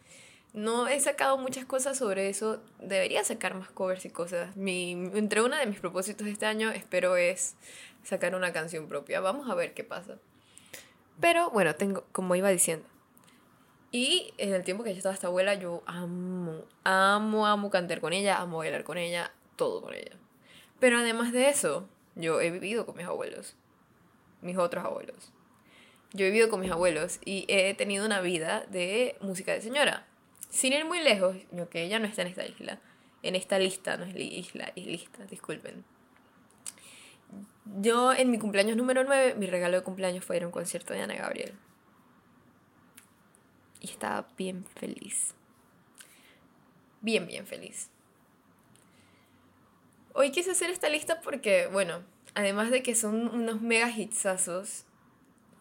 no 0.53 0.89
he 0.89 0.99
sacado 1.01 1.39
muchas 1.39 1.65
cosas 1.65 1.99
sobre 1.99 2.29
eso. 2.29 2.63
Debería 2.79 3.23
sacar 3.25 3.55
más 3.55 3.71
covers 3.71 4.05
y 4.05 4.11
cosas. 4.11 4.57
Mi, 4.57 4.93
entre 4.93 5.43
una 5.43 5.59
de 5.59 5.67
mis 5.67 5.81
propósitos 5.81 6.27
este 6.27 6.47
año 6.47 6.71
espero 6.71 7.17
es 7.17 7.55
sacar 8.03 8.35
una 8.35 8.53
canción 8.53 8.89
propia. 8.89 9.21
Vamos 9.21 9.49
a 9.49 9.55
ver 9.55 9.75
qué 9.75 9.85
pasa. 9.85 10.19
Pero 11.21 11.51
bueno, 11.51 11.75
tengo, 11.75 12.05
como 12.13 12.35
iba 12.35 12.49
diciendo. 12.49 12.87
Y 13.93 14.33
en 14.39 14.55
el 14.55 14.63
tiempo 14.65 14.85
que 14.85 14.91
yo 14.91 14.97
estaba 14.97 15.15
esta 15.15 15.27
abuela, 15.27 15.55
yo 15.55 15.83
amo, 15.87 16.65
amo, 16.85 17.47
amo 17.47 17.71
cantar 17.71 18.01
con 18.01 18.13
ella, 18.13 18.41
amo 18.41 18.59
bailar 18.59 18.85
con 18.85 18.99
ella, 18.99 19.33
todo 19.57 19.83
con 19.83 19.95
ella. 19.95 20.17
Pero 20.79 20.99
además 20.99 21.33
de 21.33 21.49
eso, 21.49 21.89
yo 22.15 22.41
he 22.41 22.51
vivido 22.51 22.87
con 22.87 22.97
mis 22.97 23.07
abuelos, 23.07 23.57
mis 24.43 24.57
otros 24.57 24.85
abuelos. 24.85 25.33
Yo 26.13 26.25
he 26.25 26.31
vivido 26.31 26.49
con 26.51 26.61
mis 26.61 26.71
abuelos 26.71 27.19
y 27.25 27.45
he 27.49 27.75
tenido 27.75 28.07
una 28.07 28.21
vida 28.21 28.65
de 28.71 29.17
música 29.21 29.53
de 29.53 29.61
señora. 29.61 30.07
Sin 30.51 30.73
ir 30.73 30.85
muy 30.85 31.01
lejos, 31.01 31.37
que 31.71 31.85
ella 31.85 31.99
no 31.99 32.07
está 32.07 32.23
en 32.23 32.29
esta 32.29 32.45
isla, 32.45 32.81
en 33.23 33.37
esta 33.37 33.59
lista, 33.59 33.97
no 33.97 34.05
es 34.05 34.17
isla, 34.17 34.73
es 34.75 34.87
lista, 34.87 35.25
disculpen. 35.27 35.85
yo 37.81 38.13
en 38.13 38.31
mi 38.31 38.39
cumpleaños 38.39 38.77
número 38.77 39.05
9, 39.05 39.37
mi 39.37 39.47
regalo 39.47 39.77
de 39.77 39.85
cumpleaños 39.85 40.25
fue 40.25 40.37
ir 40.37 40.43
a 40.43 40.47
un 40.47 40.53
concierto 40.53 40.93
de 40.93 41.03
Ana 41.03 41.15
Gabriel. 41.15 41.55
Y 43.81 43.91
estaba 43.91 44.29
bien 44.37 44.65
feliz. 44.65 45.35
Bien, 47.01 47.27
bien 47.27 47.47
feliz. 47.47 47.89
Hoy 50.13 50.33
quise 50.33 50.51
hacer 50.51 50.71
esta 50.71 50.89
lista 50.89 51.21
porque, 51.21 51.69
bueno, 51.69 52.03
además 52.35 52.71
de 52.71 52.83
que 52.83 52.97
son 52.97 53.29
unos 53.29 53.63
mega 53.63 53.89
hitsazos, 53.89 54.85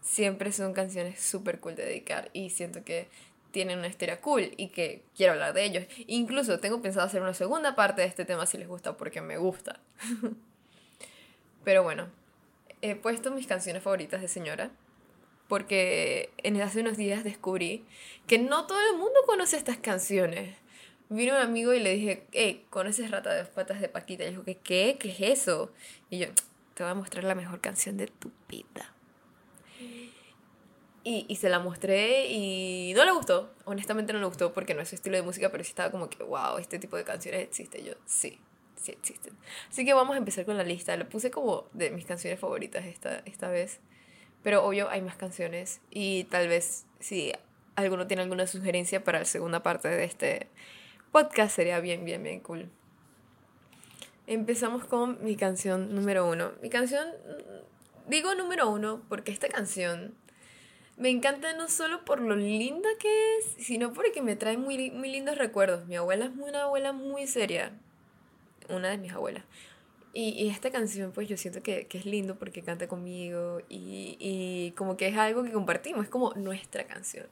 siempre 0.02 0.52
son 0.52 0.74
canciones 0.74 1.22
súper 1.22 1.60
cool 1.60 1.76
de 1.76 1.86
dedicar 1.86 2.30
y 2.34 2.50
siento 2.50 2.84
que 2.84 3.10
tienen 3.52 3.80
una 3.80 3.88
historia 3.88 4.22
cool 4.22 4.52
y 4.58 4.70
que 4.70 5.04
quiero 5.16 5.34
hablar 5.34 5.54
de 5.54 5.66
ellos. 5.66 5.86
Incluso 6.08 6.60
tengo 6.60 6.82
pensado 6.82 7.06
hacer 7.06 7.22
una 7.22 7.34
segunda 7.34 7.76
parte 7.76 8.02
de 8.02 8.08
este 8.08 8.26
tema 8.26 8.46
si 8.46 8.58
les 8.58 8.68
gusta 8.68 8.98
porque 8.98 9.22
me 9.22 9.38
gusta. 9.38 9.80
Pero 11.64 11.84
bueno, 11.84 12.08
he 12.82 12.96
puesto 12.96 13.32
mis 13.32 13.48
canciones 13.48 13.84
favoritas 13.84 14.22
de 14.22 14.28
señora 14.28 14.72
porque 15.48 16.30
en 16.38 16.62
hace 16.62 16.82
unos 16.82 16.96
días 16.96 17.24
descubrí 17.24 17.84
que 18.28 18.38
no 18.38 18.68
todo 18.68 18.80
el 18.92 18.98
mundo 18.98 19.20
conoce 19.26 19.58
estas 19.58 19.78
canciones. 19.78 20.56
Vino 21.10 21.34
un 21.34 21.42
amigo 21.42 21.74
y 21.74 21.80
le 21.80 21.96
dije, 21.96 22.28
hey, 22.34 22.66
¿conoces 22.70 23.10
Rata 23.10 23.34
de 23.34 23.40
dos 23.40 23.50
patas 23.50 23.82
de 23.82 23.90
Paquita? 23.90 24.24
Y 24.24 24.30
dijo, 24.30 24.44
¿qué? 24.44 24.58
¿Qué? 24.58 24.98
¿Qué 25.00 25.10
es 25.10 25.40
eso? 25.40 25.72
Y 26.12 26.20
yo, 26.20 26.28
te 26.76 26.84
voy 26.84 26.92
a 26.92 26.96
mostrar 26.96 27.24
la 27.24 27.34
mejor 27.34 27.62
canción 27.62 27.98
de 27.98 28.06
tu 28.06 28.32
vida. 28.48 28.94
Y, 31.04 31.26
y, 31.30 31.38
se 31.38 31.50
la 31.50 31.60
mostré 31.60 32.28
y 32.28 32.94
no 32.96 33.06
le 33.06 33.12
gustó. 33.12 33.54
Honestamente 33.66 34.12
no 34.12 34.20
le 34.20 34.26
gustó 34.26 34.52
porque 34.54 34.74
no 34.74 34.82
es 34.82 34.90
su 34.90 34.96
estilo 34.96 35.16
de 35.16 35.24
música, 35.24 35.50
pero 35.50 35.64
sí 35.64 35.70
estaba 35.70 35.92
como 35.92 36.10
que, 36.10 36.24
wow, 36.24 36.58
este 36.58 36.78
tipo 36.78 36.98
de 36.98 37.06
canciones 37.06 37.42
existe. 37.42 37.84
yo, 37.84 37.94
sí, 38.06 38.40
sí 38.76 38.92
existen. 38.92 39.34
Así 39.70 39.86
que 39.86 39.94
vamos 39.94 40.16
a 40.16 40.18
empezar 40.18 40.46
con 40.46 40.58
la 40.58 40.64
lista. 40.64 40.96
Lo 40.98 41.08
puse 41.08 41.32
como 41.32 41.68
de 41.74 41.90
mis 41.92 42.06
canciones 42.06 42.40
favoritas 42.40 42.86
esta, 42.86 43.22
esta 43.26 43.50
vez. 43.50 43.80
Pero 44.44 44.66
obvio 44.66 44.90
hay 44.90 45.02
más 45.02 45.16
canciones 45.16 45.82
y 45.90 46.26
tal 46.26 46.48
vez 46.48 46.86
si 47.00 47.34
alguno 47.76 48.08
tiene 48.08 48.24
alguna 48.24 48.48
sugerencia 48.48 49.04
para 49.04 49.20
la 49.20 49.26
segunda 49.26 49.64
parte 49.64 49.88
de 49.90 50.04
este 50.04 50.48
podcast 51.12 51.56
sería 51.56 51.80
bien, 51.80 52.06
bien, 52.06 52.24
bien 52.24 52.40
cool. 52.42 52.70
Empezamos 54.28 54.86
con 54.86 55.24
mi 55.24 55.36
canción 55.36 55.96
número 55.96 56.30
uno. 56.30 56.52
Mi 56.62 56.70
canción, 56.70 57.08
digo 58.08 58.36
número 58.36 58.70
uno 58.70 59.02
porque 59.10 59.32
esta 59.32 59.48
canción 59.50 60.14
me 61.00 61.10
encanta 61.10 61.54
no 61.54 61.70
solo 61.70 62.04
por 62.04 62.20
lo 62.20 62.36
linda 62.36 62.90
que 63.00 63.38
es, 63.38 63.66
sino 63.66 63.94
porque 63.94 64.22
me 64.22 64.36
trae 64.36 64.58
muy, 64.58 64.92
muy 64.92 65.10
lindos 65.10 65.38
recuerdos. 65.38 65.88
Mi 65.88 65.96
abuela 65.96 66.26
es 66.26 66.32
una 66.38 66.64
abuela 66.64 66.92
muy 66.92 67.26
seria, 67.26 67.72
una 68.68 68.90
de 68.90 68.98
mis 68.98 69.14
abuelas. 69.14 69.46
Y, 70.14 70.32
y 70.32 70.50
esta 70.50 70.72
canción, 70.72 71.12
pues 71.14 71.30
yo 71.30 71.38
siento 71.38 71.64
que, 71.64 71.88
que, 71.88 72.00
es 72.00 72.06
lindo 72.06 72.38
porque 72.38 72.64
canta 72.64 72.88
conmigo 72.88 73.62
y, 73.70 74.18
y, 74.20 74.72
como 74.72 74.98
que 74.98 75.08
es 75.08 75.16
algo 75.16 75.44
que 75.44 75.52
compartimos, 75.52 76.04
es 76.04 76.10
como 76.10 76.34
nuestra 76.34 76.86
canción. 76.86 77.28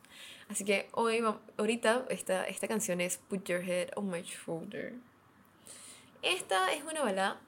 Así 0.47 0.63
que 0.63 0.87
hoy, 0.93 1.21
ahorita, 1.57 2.05
esta, 2.09 2.45
esta 2.45 2.67
canción 2.69 3.01
es 3.01 3.17
Put 3.17 3.49
Your 3.49 3.61
Head 3.61 3.89
on 3.95 4.09
My 4.09 4.21
Shoulder. 4.21 4.93
Esta 6.21 6.71
es 6.71 6.83
una 6.83 7.01
balada 7.01 7.41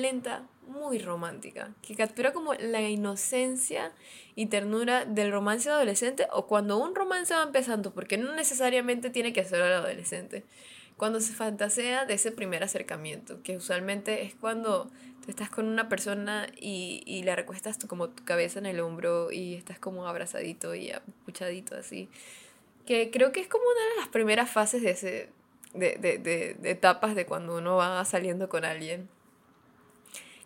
lenta, 0.00 0.46
muy 0.66 0.98
romántica, 0.98 1.74
que 1.82 1.94
captura 1.94 2.32
como 2.32 2.54
la 2.54 2.80
inocencia 2.80 3.92
y 4.34 4.46
ternura 4.46 5.04
del 5.04 5.32
romance 5.32 5.68
adolescente 5.68 6.26
o 6.32 6.46
cuando 6.46 6.78
un 6.78 6.94
romance 6.94 7.34
va 7.34 7.42
empezando, 7.42 7.92
porque 7.92 8.16
no 8.16 8.34
necesariamente 8.34 9.10
tiene 9.10 9.32
que 9.32 9.44
ser 9.44 9.60
el 9.60 9.72
adolescente, 9.72 10.44
cuando 10.96 11.20
se 11.20 11.32
fantasea 11.32 12.04
de 12.06 12.14
ese 12.14 12.32
primer 12.32 12.62
acercamiento, 12.62 13.42
que 13.42 13.56
usualmente 13.56 14.22
es 14.22 14.34
cuando 14.34 14.90
tú 15.24 15.30
estás 15.30 15.50
con 15.50 15.66
una 15.66 15.88
persona 15.88 16.46
y, 16.56 17.02
y 17.06 17.22
le 17.22 17.34
recuestas 17.34 17.78
tu, 17.78 17.86
como 17.88 18.08
tu 18.10 18.24
cabeza 18.24 18.58
en 18.58 18.66
el 18.66 18.80
hombro 18.80 19.32
y 19.32 19.54
estás 19.54 19.78
como 19.78 20.06
abrazadito 20.06 20.74
y 20.74 20.90
apuchadito 20.90 21.76
así, 21.76 22.08
que 22.86 23.10
creo 23.10 23.32
que 23.32 23.40
es 23.40 23.48
como 23.48 23.64
una 23.64 23.94
de 23.94 24.00
las 24.00 24.08
primeras 24.08 24.50
fases 24.50 24.82
de 24.82 24.90
ese... 24.90 25.28
De, 25.74 25.96
de, 25.98 26.18
de 26.18 26.70
etapas 26.70 27.14
de 27.14 27.24
cuando 27.24 27.56
uno 27.56 27.76
va 27.76 28.04
saliendo 28.04 28.50
con 28.50 28.66
alguien. 28.66 29.08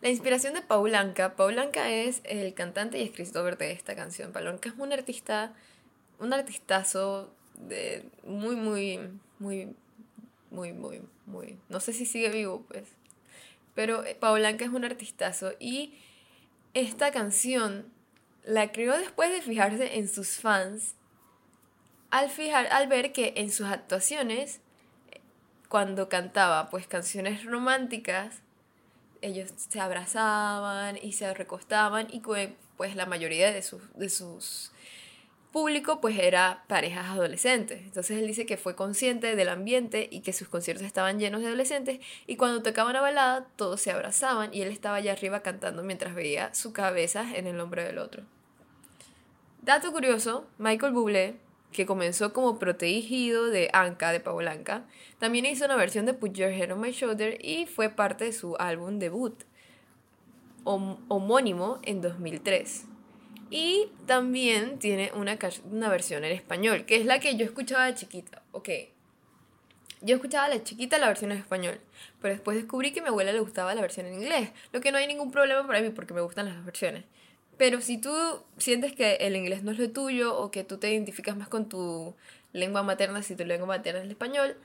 La 0.03 0.11
inspiración 0.11 0.55
de 0.55 0.61
Paul 0.61 0.95
Anka. 0.95 1.37
Paul 1.37 1.59
Anka 1.59 1.91
es 1.91 2.21
el 2.25 2.53
cantante 2.53 2.99
y 2.99 3.03
escritor 3.03 3.57
de 3.57 3.73
esta 3.73 3.97
canción. 3.97 4.33
Paul 4.33 4.49
Anka 4.49 4.69
es 4.69 4.75
un 4.77 4.93
artista, 4.93 5.55
un 6.19 6.33
artistazo 6.33 7.35
muy, 8.25 8.57
muy, 8.57 9.01
muy, 9.39 9.75
muy, 10.51 10.73
muy, 10.73 11.03
muy. 11.25 11.59
No 11.71 11.81
sé 11.81 11.95
si 11.95 12.05
sigue 12.05 12.29
vivo, 12.29 12.65
pues. 12.69 12.85
Pero 13.75 14.05
Paul 14.21 14.45
Anka 14.45 14.67
es 14.67 14.71
un 14.71 14.85
artistazo 14.85 15.53
y 15.59 15.95
esta 16.75 17.11
canción 17.11 17.91
la 18.45 18.73
creó 18.73 18.97
después 18.99 19.31
de 19.31 19.41
fijarse 19.41 19.97
en 19.97 20.09
sus 20.09 20.37
fans. 20.37 20.95
Al, 22.11 22.31
fijar, 22.31 22.67
al 22.69 22.87
ver 22.87 23.13
que 23.13 23.33
en 23.37 23.51
sus 23.51 23.67
actuaciones, 23.67 24.61
cuando 25.69 26.09
cantaba 26.09 26.69
pues 26.71 26.87
canciones 26.87 27.45
románticas, 27.45 28.43
ellos 29.27 29.53
se 29.57 29.81
abrazaban 29.81 30.99
y 31.01 31.13
se 31.13 31.33
recostaban 31.35 32.09
y 32.11 32.21
pues 32.77 32.97
la 32.97 33.07
mayoría 33.07 33.53
de 33.53 33.63
sus, 33.63 33.83
de 33.95 34.09
sus 34.09 34.73
público 35.57 36.03
pues 36.03 36.19
era 36.19 36.65
parejas 36.69 37.07
adolescentes. 37.09 37.81
Entonces 37.83 38.19
él 38.19 38.27
dice 38.27 38.45
que 38.45 38.59
fue 38.59 38.77
consciente 38.77 39.37
del 39.37 39.49
ambiente 39.49 40.07
y 40.11 40.21
que 40.21 40.35
sus 40.35 40.49
conciertos 40.49 40.87
estaban 40.87 41.19
llenos 41.19 41.41
de 41.41 41.47
adolescentes 41.47 42.01
y 42.27 42.37
cuando 42.37 42.63
tocaban 42.63 42.91
una 42.91 43.01
balada 43.01 43.47
todos 43.57 43.81
se 43.81 43.91
abrazaban 43.91 44.53
y 44.53 44.61
él 44.61 44.69
estaba 44.69 44.97
allá 44.97 45.13
arriba 45.13 45.41
cantando 45.41 45.83
mientras 45.83 46.15
veía 46.15 46.55
su 46.55 46.75
cabeza 46.75 47.25
en 47.35 47.47
el 47.47 47.59
hombro 47.59 47.83
del 47.83 47.97
otro. 47.97 48.23
Dato 49.63 49.93
curioso, 49.93 50.47
Michael 50.59 50.93
Bublé 50.93 51.37
que 51.77 51.85
comenzó 51.85 52.33
como 52.33 52.59
protegido 52.59 53.51
de 53.51 53.69
Anka, 53.75 54.11
de 54.11 54.23
Anka, 54.49 54.87
también 55.19 55.45
hizo 55.45 55.67
una 55.67 55.77
versión 55.77 56.07
de 56.07 56.15
Put 56.15 56.33
Your 56.33 56.51
Head 56.51 56.73
on 56.73 56.81
My 56.81 56.91
Shoulder 56.91 57.39
y 57.45 57.67
fue 57.67 57.91
parte 57.91 58.25
de 58.25 58.33
su 58.33 58.57
álbum 58.57 58.99
debut, 58.99 59.45
homónimo 60.65 61.79
en 61.83 62.01
2003. 62.01 62.87
Y 63.51 63.91
también 64.07 64.79
tiene 64.79 65.13
una, 65.15 65.39
una 65.71 65.89
versión 65.91 66.25
en 66.25 66.33
español, 66.33 66.87
que 66.87 66.97
es 66.97 67.05
la 67.05 67.21
que 67.21 67.37
yo 67.37 67.45
escuchaba 67.45 67.85
de 67.85 67.95
chiquita. 67.95 68.43
Ok, 68.53 68.71
yo 70.01 70.17
escuchaba 70.17 70.49
la 70.49 70.65
chiquita 70.65 70.99
la 70.99 71.09
versión 71.09 71.31
en 71.31 71.39
español, 71.39 71.79
pero 72.23 72.33
después 72.33 72.57
descubrí 72.57 72.93
que 72.93 73.01
a 73.01 73.03
mi 73.03 73.11
abuela 73.11 73.33
le 73.33 73.41
gustaba 73.41 73.75
la 73.75 73.83
versión 73.83 74.07
en 74.07 74.15
inglés, 74.15 74.51
lo 74.73 74.81
que 74.81 74.93
no 74.93 74.99
hay 74.99 75.07
ningún 75.07 75.31
problema 75.31 75.67
para 75.67 75.83
mí 75.83 75.91
porque 75.91 76.15
me 76.15 76.23
gustan 76.23 76.47
las 76.47 76.57
dos 76.57 76.65
versiones. 76.65 77.05
Pero 77.57 77.81
si 77.81 77.99
tú 77.99 78.13
sientes 78.59 78.93
que 78.93 79.15
el 79.17 79.35
inglés 79.35 79.63
no 79.63 79.73
es 79.73 79.79
lo 79.79 79.91
tuyo 79.91 80.37
o 80.37 80.51
que 80.51 80.65
tú 80.65 80.79
te 80.79 80.93
identificas 80.93 81.37
más 81.37 81.49
con 81.49 81.69
tu 81.69 82.15
lengua 82.53 82.83
materna, 82.83 83.23
si 83.23 83.35
tu 83.35 83.45
lengua 83.45 83.67
materna 83.67 84.01
es 84.01 84.05
el 84.05 84.11
español, 84.11 84.57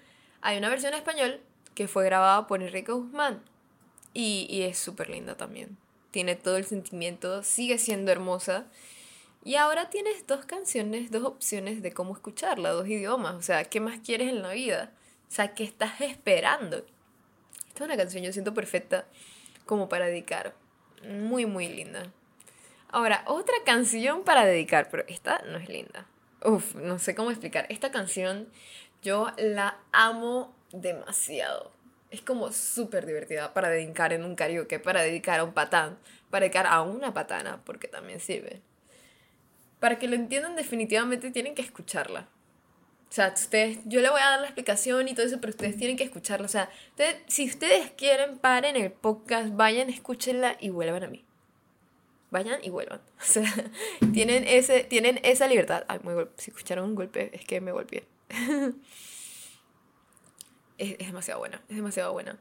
hay 0.41 0.57
una 0.57 0.69
versión 0.69 0.93
en 0.93 1.00
español 1.00 1.39
que 1.74 1.88
fue 1.88 2.03
grabada 2.05 2.48
por 2.48 2.62
Enrique 2.62 2.91
Guzmán 2.91 3.41
y, 4.13 4.48
y 4.50 4.63
es 4.63 4.77
súper 4.77 5.10
linda 5.10 5.36
también. 5.36 5.77
Tiene 6.12 6.36
todo 6.36 6.57
el 6.57 6.65
sentimiento, 6.65 7.43
sigue 7.43 7.77
siendo 7.77 8.12
hermosa. 8.12 8.65
Y 9.43 9.55
ahora 9.55 9.89
tienes 9.89 10.27
dos 10.27 10.45
canciones, 10.45 11.10
dos 11.10 11.24
opciones 11.24 11.81
de 11.81 11.93
cómo 11.93 12.13
escucharla, 12.13 12.71
dos 12.71 12.88
idiomas. 12.88 13.36
O 13.36 13.41
sea, 13.41 13.63
¿qué 13.63 13.79
más 13.79 14.00
quieres 14.01 14.29
en 14.29 14.41
la 14.41 14.51
vida? 14.51 14.91
O 15.29 15.33
sea, 15.33 15.53
¿qué 15.53 15.63
estás 15.63 16.01
esperando? 16.01 16.86
Esta 17.67 17.75
es 17.75 17.81
una 17.81 17.98
canción, 17.98 18.24
yo 18.24 18.33
siento 18.33 18.53
perfecta 18.53 19.05
como 19.65 19.88
para 19.88 20.07
dedicar. 20.07 20.53
Muy, 21.07 21.45
muy 21.45 21.69
linda. 21.69 22.12
Ahora, 22.91 23.24
otra 23.25 23.55
canción 23.65 24.24
para 24.24 24.45
dedicar, 24.45 24.89
pero 24.91 25.05
esta 25.07 25.41
no 25.48 25.57
es 25.57 25.69
linda. 25.69 26.05
Uf, 26.43 26.75
no 26.75 27.00
sé 27.00 27.15
cómo 27.15 27.31
explicar. 27.31 27.65
Esta 27.69 27.89
canción 27.89 28.50
yo 29.01 29.31
la 29.38 29.77
amo 29.93 30.53
demasiado. 30.74 31.71
Es 32.10 32.21
como 32.21 32.51
súper 32.51 33.05
divertida 33.05 33.53
para 33.53 33.69
dedicar 33.69 34.12
en 34.12 34.25
un 34.25 34.36
karaoke, 34.36 34.79
para 34.79 35.01
dedicar 35.03 35.39
a 35.39 35.45
un 35.45 35.53
patán, 35.53 35.98
para 36.29 36.43
dedicar 36.43 36.67
a 36.67 36.81
una 36.81 37.13
patana, 37.13 37.62
porque 37.63 37.88
también 37.88 38.19
sirve. 38.19 38.62
Para 39.79 39.98
que 39.98 40.10
lo 40.10 40.15
entiendan 40.15 40.57
definitivamente 40.57 41.31
tienen 41.31 41.55
que 41.55 41.62
escucharla. 41.62 42.27
O 43.10 43.13
sea, 43.13 43.31
ustedes, 43.33 43.79
yo 43.86 44.01
le 44.01 44.10
voy 44.10 44.19
a 44.19 44.31
dar 44.31 44.39
la 44.41 44.48
explicación 44.48 45.07
y 45.07 45.13
todo 45.13 45.25
eso, 45.25 45.39
pero 45.39 45.51
ustedes 45.51 45.77
tienen 45.77 45.95
que 45.95 46.03
escucharla. 46.03 46.45
O 46.45 46.50
sea, 46.50 46.69
si 47.27 47.48
ustedes 47.48 47.91
quieren, 47.91 48.38
paren 48.38 48.75
el 48.75 48.91
podcast, 48.91 49.55
vayan, 49.55 49.89
escúchenla 49.89 50.57
y 50.60 50.69
vuelvan 50.69 51.03
a 51.03 51.07
mí 51.07 51.24
vayan 52.31 52.59
y 52.63 52.69
vuelvan. 52.69 53.01
O 53.19 53.23
sea, 53.23 53.53
tienen, 54.13 54.47
ese, 54.47 54.83
tienen 54.83 55.19
esa 55.23 55.47
libertad. 55.47 55.85
Ay, 55.88 56.00
muy 56.01 56.27
si 56.38 56.50
escucharon 56.50 56.85
un 56.85 56.95
golpe, 56.95 57.29
es 57.33 57.45
que 57.45 57.61
me 57.61 57.71
golpeé. 57.71 58.05
es, 60.79 60.95
es 60.97 61.07
demasiado 61.07 61.39
buena, 61.39 61.61
es 61.69 61.75
demasiado 61.75 62.13
buena. 62.13 62.39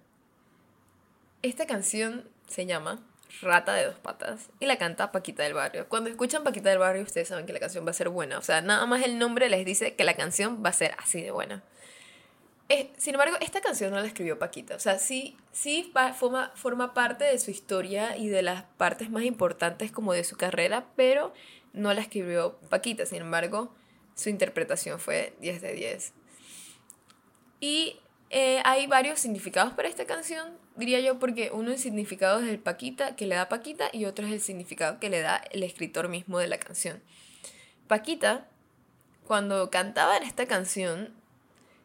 Esta 1.42 1.66
canción 1.66 2.28
se 2.46 2.66
llama 2.66 3.02
Rata 3.42 3.74
de 3.74 3.84
dos 3.84 3.94
patas 3.94 4.50
y 4.58 4.66
la 4.66 4.76
canta 4.76 5.12
Paquita 5.12 5.42
del 5.42 5.54
Barrio. 5.54 5.88
Cuando 5.88 6.10
escuchan 6.10 6.44
Paquita 6.44 6.68
del 6.68 6.78
Barrio, 6.78 7.02
ustedes 7.02 7.28
saben 7.28 7.46
que 7.46 7.52
la 7.52 7.60
canción 7.60 7.86
va 7.86 7.90
a 7.90 7.94
ser 7.94 8.08
buena. 8.08 8.38
O 8.38 8.42
sea, 8.42 8.60
nada 8.60 8.84
más 8.86 9.02
el 9.04 9.18
nombre 9.18 9.48
les 9.48 9.64
dice 9.64 9.94
que 9.94 10.04
la 10.04 10.14
canción 10.14 10.62
va 10.64 10.70
a 10.70 10.74
ser 10.74 10.94
así 10.98 11.22
de 11.22 11.30
buena. 11.30 11.62
Eh, 12.70 12.92
sin 12.96 13.14
embargo, 13.14 13.36
esta 13.40 13.60
canción 13.60 13.90
no 13.90 13.98
la 13.98 14.06
escribió 14.06 14.38
Paquita. 14.38 14.76
O 14.76 14.78
sea, 14.78 15.00
sí, 15.00 15.36
sí 15.50 15.92
forma, 16.16 16.52
forma 16.54 16.94
parte 16.94 17.24
de 17.24 17.36
su 17.40 17.50
historia 17.50 18.16
y 18.16 18.28
de 18.28 18.42
las 18.42 18.62
partes 18.62 19.10
más 19.10 19.24
importantes 19.24 19.90
como 19.90 20.12
de 20.12 20.22
su 20.22 20.36
carrera, 20.36 20.86
pero 20.94 21.34
no 21.72 21.92
la 21.92 22.00
escribió 22.00 22.58
Paquita. 22.68 23.06
Sin 23.06 23.22
embargo, 23.22 23.74
su 24.14 24.28
interpretación 24.28 25.00
fue 25.00 25.34
10 25.40 25.62
de 25.62 25.72
10. 25.72 26.12
Y 27.58 27.98
eh, 28.30 28.62
hay 28.64 28.86
varios 28.86 29.18
significados 29.18 29.72
para 29.72 29.88
esta 29.88 30.04
canción, 30.04 30.56
diría 30.76 31.00
yo, 31.00 31.18
porque 31.18 31.50
uno 31.52 31.72
es 31.72 31.78
el 31.78 31.82
significado 31.82 32.40
del 32.40 32.60
Paquita, 32.60 33.16
que 33.16 33.26
le 33.26 33.34
da 33.34 33.48
Paquita, 33.48 33.90
y 33.92 34.04
otro 34.04 34.26
es 34.26 34.32
el 34.32 34.40
significado 34.40 35.00
que 35.00 35.10
le 35.10 35.20
da 35.20 35.42
el 35.50 35.64
escritor 35.64 36.08
mismo 36.08 36.38
de 36.38 36.46
la 36.46 36.58
canción. 36.58 37.02
Paquita, 37.88 38.46
cuando 39.26 39.70
cantaba 39.70 40.16
en 40.16 40.22
esta 40.22 40.46
canción, 40.46 41.19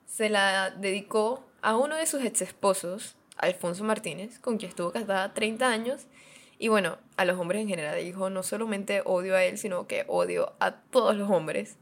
se 0.05 0.29
la 0.29 0.71
dedicó 0.71 1.45
a 1.61 1.75
uno 1.77 1.95
de 1.95 2.05
sus 2.05 2.23
ex 2.23 2.41
esposos, 2.41 3.15
Alfonso 3.37 3.83
Martínez, 3.83 4.39
con 4.39 4.57
quien 4.57 4.69
estuvo 4.69 4.91
casada 4.91 5.33
30 5.33 5.67
años. 5.67 6.05
Y 6.57 6.69
bueno, 6.69 6.97
a 7.17 7.25
los 7.25 7.37
hombres 7.39 7.61
en 7.61 7.67
general 7.67 8.01
dijo, 8.01 8.29
no 8.29 8.43
solamente 8.43 9.01
odio 9.03 9.35
a 9.35 9.43
él, 9.43 9.57
sino 9.57 9.87
que 9.87 10.05
odio 10.07 10.53
a 10.59 10.75
todos 10.75 11.17
los 11.17 11.29
hombres. 11.29 11.77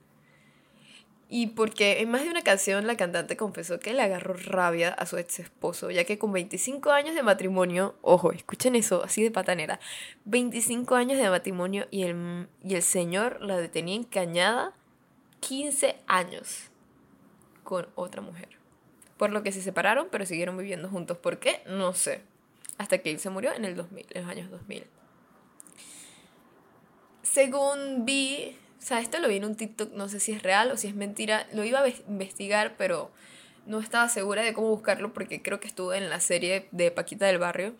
Y 1.29 1.47
porque 1.47 2.01
en 2.01 2.11
más 2.11 2.23
de 2.23 2.29
una 2.29 2.43
canción 2.43 2.85
la 2.85 2.95
cantante 2.95 3.37
confesó 3.37 3.79
que 3.79 3.93
le 3.93 4.01
agarró 4.03 4.35
rabia 4.35 4.89
a 4.89 5.05
su 5.05 5.17
ex 5.17 5.39
esposo, 5.39 5.89
ya 5.89 6.03
que 6.03 6.19
con 6.19 6.31
25 6.31 6.91
años 6.91 7.15
de 7.15 7.23
matrimonio, 7.23 7.95
ojo, 8.01 8.31
escuchen 8.31 8.75
eso, 8.75 9.03
así 9.03 9.23
de 9.23 9.31
patanera, 9.31 9.79
25 10.25 10.95
años 10.95 11.17
de 11.17 11.29
matrimonio 11.29 11.87
y 11.91 12.03
el, 12.03 12.47
y 12.63 12.75
el 12.75 12.83
señor 12.83 13.41
la 13.41 13.57
detenía 13.57 13.95
encañada 13.95 14.73
15 15.39 15.95
años 16.07 16.69
con 17.63 17.87
otra 17.95 18.21
mujer. 18.21 18.49
Por 19.17 19.31
lo 19.31 19.43
que 19.43 19.51
se 19.51 19.61
separaron, 19.61 20.07
pero 20.11 20.25
siguieron 20.25 20.57
viviendo 20.57 20.89
juntos. 20.89 21.17
¿Por 21.17 21.39
qué? 21.39 21.61
No 21.65 21.93
sé. 21.93 22.21
Hasta 22.77 22.97
que 22.97 23.11
él 23.11 23.19
se 23.19 23.29
murió 23.29 23.53
en 23.53 23.65
el 23.65 23.75
2000, 23.75 24.05
en 24.11 24.21
los 24.21 24.31
años 24.31 24.51
2000. 24.51 24.85
Según 27.21 28.05
vi, 28.05 28.57
o 28.79 28.81
sea, 28.81 28.99
esto 28.99 29.19
lo 29.19 29.27
vi 29.27 29.37
en 29.37 29.45
un 29.45 29.55
TikTok, 29.55 29.93
no 29.93 30.09
sé 30.09 30.19
si 30.19 30.31
es 30.31 30.43
real 30.43 30.71
o 30.71 30.77
si 30.77 30.87
es 30.87 30.95
mentira. 30.95 31.47
Lo 31.53 31.63
iba 31.63 31.81
a 31.81 31.87
investigar, 31.87 32.75
pero 32.77 33.11
no 33.65 33.79
estaba 33.79 34.09
segura 34.09 34.43
de 34.43 34.53
cómo 34.53 34.69
buscarlo 34.69 35.13
porque 35.13 35.41
creo 35.41 35.59
que 35.59 35.67
estuvo 35.67 35.93
en 35.93 36.09
la 36.09 36.19
serie 36.19 36.67
de 36.71 36.91
Paquita 36.91 37.25
del 37.25 37.39
Barrio 37.39 37.75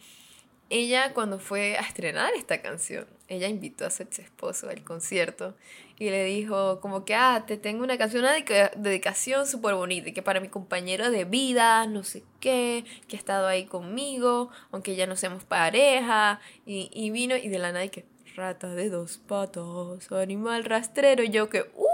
ella 0.74 1.14
cuando 1.14 1.38
fue 1.38 1.78
a 1.78 1.82
estrenar 1.82 2.34
esta 2.34 2.64
canción, 2.64 3.06
ella 3.28 3.48
invitó 3.48 3.86
a 3.86 3.92
su 3.92 4.02
ex 4.02 4.18
esposo 4.18 4.70
al 4.70 4.84
concierto 4.84 5.56
y 6.04 6.10
le 6.10 6.26
dijo 6.26 6.82
como 6.82 7.06
que, 7.06 7.16
ah, 7.16 7.46
te 7.48 7.58
tengo 7.58 7.84
una 7.84 7.98
canción, 7.98 8.26
una 8.26 8.34
dedicación 8.76 9.48
súper 9.48 9.76
bonita, 9.76 10.10
y 10.10 10.14
que 10.14 10.22
para 10.22 10.42
mi 10.42 10.50
compañero 10.50 11.10
de 11.10 11.24
vida, 11.24 11.88
no 11.88 12.04
sé 12.04 12.24
qué, 12.42 12.84
que 13.08 13.16
ha 13.16 13.20
estado 13.20 13.48
ahí 13.48 13.66
conmigo, 13.66 14.50
aunque 14.72 14.96
ya 14.96 15.08
no 15.08 15.16
seamos 15.16 15.46
pareja, 15.46 16.42
y, 16.66 16.90
y 16.94 17.10
vino 17.12 17.38
y 17.38 17.48
de 17.48 17.60
la 17.60 17.72
nada 17.72 17.86
y 17.86 17.90
que, 17.90 18.06
rata 18.36 18.74
de 18.76 18.90
dos 18.90 19.18
patos, 19.18 20.12
animal 20.12 20.66
rastrero, 20.66 21.24
y 21.24 21.30
yo 21.30 21.50
que, 21.50 21.62
uh, 21.62 21.88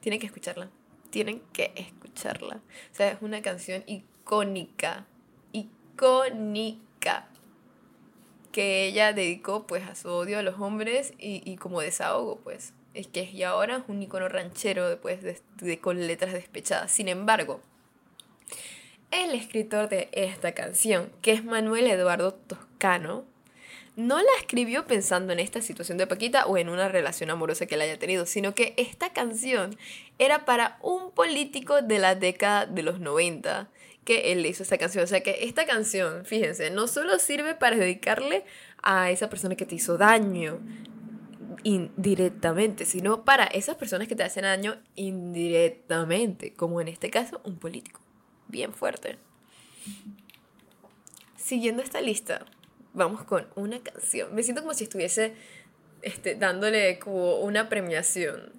tienen 0.00 0.20
que 0.20 0.26
escucharla, 0.26 0.68
tienen 1.08 1.40
que 1.52 1.72
escucharla. 1.74 2.56
O 2.56 2.94
sea, 2.94 3.12
es 3.12 3.22
una 3.22 3.40
canción 3.40 3.82
icónica, 3.86 5.06
icónica 5.52 7.28
que 8.56 8.86
ella 8.86 9.12
dedicó 9.12 9.66
pues 9.66 9.86
a 9.86 9.94
su 9.94 10.08
odio 10.08 10.38
a 10.38 10.42
los 10.42 10.58
hombres 10.58 11.12
y, 11.18 11.56
como 11.56 11.82
desahogo 11.82 12.38
pues 12.38 12.72
es 12.96 13.06
que 13.06 13.24
y 13.24 13.42
ahora 13.42 13.76
es 13.76 13.82
un 13.88 14.02
icono 14.02 14.28
ranchero 14.28 14.88
después 14.88 15.20
de, 15.22 15.78
con 15.78 16.06
letras 16.06 16.32
despechadas 16.32 16.90
sin 16.90 17.08
embargo 17.08 17.60
el 19.10 19.34
escritor 19.34 19.88
de 19.88 20.08
esta 20.12 20.52
canción 20.52 21.10
que 21.22 21.32
es 21.32 21.44
Manuel 21.44 21.86
Eduardo 21.86 22.34
Toscano 22.34 23.24
no 23.96 24.18
la 24.18 24.30
escribió 24.38 24.86
pensando 24.86 25.32
en 25.32 25.40
esta 25.40 25.62
situación 25.62 25.96
de 25.96 26.06
Paquita 26.06 26.46
o 26.46 26.58
en 26.58 26.68
una 26.68 26.88
relación 26.88 27.30
amorosa 27.30 27.64
que 27.64 27.76
él 27.76 27.80
haya 27.80 27.98
tenido, 27.98 28.26
sino 28.26 28.54
que 28.54 28.74
esta 28.76 29.14
canción 29.14 29.78
era 30.18 30.44
para 30.44 30.78
un 30.82 31.12
político 31.12 31.80
de 31.80 31.98
la 31.98 32.14
década 32.14 32.66
de 32.66 32.82
los 32.82 33.00
90 33.00 33.70
que 34.04 34.32
él 34.32 34.44
hizo 34.44 34.62
esta 34.62 34.76
canción. 34.76 35.02
O 35.02 35.06
sea 35.06 35.22
que 35.22 35.44
esta 35.44 35.64
canción, 35.64 36.26
fíjense, 36.26 36.70
no 36.70 36.88
solo 36.88 37.18
sirve 37.18 37.54
para 37.54 37.76
dedicarle 37.76 38.44
a 38.82 39.10
esa 39.10 39.30
persona 39.30 39.56
que 39.56 39.64
te 39.64 39.74
hizo 39.76 39.96
daño 39.96 40.60
indirectamente, 41.62 42.84
sino 42.84 43.24
para 43.24 43.44
esas 43.44 43.76
personas 43.76 44.08
que 44.08 44.16
te 44.16 44.22
hacen 44.22 44.42
daño 44.42 44.76
indirectamente, 44.94 46.52
como 46.54 46.80
en 46.80 46.88
este 46.88 47.10
caso 47.10 47.40
un 47.44 47.58
político. 47.58 48.00
Bien 48.48 48.72
fuerte. 48.72 49.18
Siguiendo 51.36 51.82
esta 51.82 52.00
lista, 52.00 52.44
vamos 52.92 53.24
con 53.24 53.46
una 53.54 53.80
canción. 53.80 54.34
Me 54.34 54.42
siento 54.42 54.62
como 54.62 54.74
si 54.74 54.84
estuviese 54.84 55.34
este, 56.02 56.34
dándole 56.34 56.98
como 56.98 57.36
una 57.40 57.68
premiación. 57.68 58.52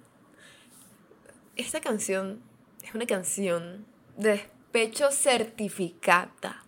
Esta 1.56 1.80
canción 1.80 2.40
es 2.82 2.94
una 2.94 3.06
canción 3.06 3.84
de 4.16 4.42
pecho 4.72 5.10
certificada, 5.10 6.64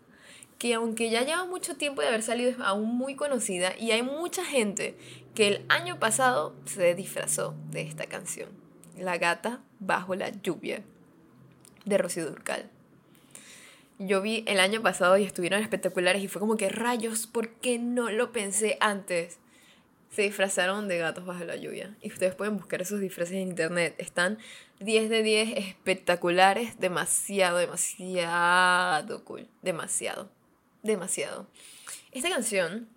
que 0.59 0.75
aunque 0.75 1.11
ya 1.11 1.23
lleva 1.23 1.45
mucho 1.45 1.77
tiempo 1.77 2.03
de 2.03 2.09
haber 2.09 2.23
salido 2.23 2.51
es 2.51 2.57
aún 2.61 2.97
muy 2.97 3.14
conocida 3.14 3.77
y 3.79 3.93
hay 3.93 4.03
mucha 4.03 4.45
gente 4.45 4.97
que 5.35 5.49
el 5.49 5.64
año 5.69 5.99
pasado 5.99 6.55
se 6.64 6.95
disfrazó 6.95 7.55
de 7.71 7.83
esta 7.83 8.07
canción, 8.07 8.49
La 8.99 9.19
gata 9.19 9.61
bajo 9.79 10.14
la 10.14 10.31
lluvia, 10.31 10.83
de 11.85 11.99
Rocío 11.99 12.27
Durcal. 12.27 12.71
Yo 13.99 14.23
vi 14.23 14.45
el 14.47 14.61
año 14.61 14.83
pasado 14.83 15.16
y 15.19 15.25
estuvieron 15.25 15.62
espectaculares 15.62 16.23
y 16.23 16.29
fue 16.29 16.40
como 16.40 16.57
que 16.57 16.69
rayos, 16.69 17.27
¿por 17.27 17.51
qué 17.51 17.79
no 17.79 18.11
lo 18.11 18.33
pensé 18.33 18.77
antes? 18.81 19.38
se 20.11 20.23
disfrazaron 20.23 20.88
de 20.88 20.99
gatos 20.99 21.25
bajo 21.25 21.45
la 21.45 21.57
lluvia. 21.57 21.97
Y 22.03 22.09
ustedes 22.09 22.35
pueden 22.35 22.57
buscar 22.57 22.83
esos 22.83 23.01
disfraces 23.01 23.35
en 23.35 23.49
internet. 23.49 23.95
Están 23.99 24.38
10 24.81 25.09
de 25.09 25.23
10 25.23 25.57
espectaculares. 25.57 26.79
Demasiado, 26.81 27.59
demasiado 27.59 29.25
cool. 29.25 29.47
Demasiado. 29.62 30.29
Demasiado. 30.83 31.47
Esta 32.11 32.29
canción 32.29 32.88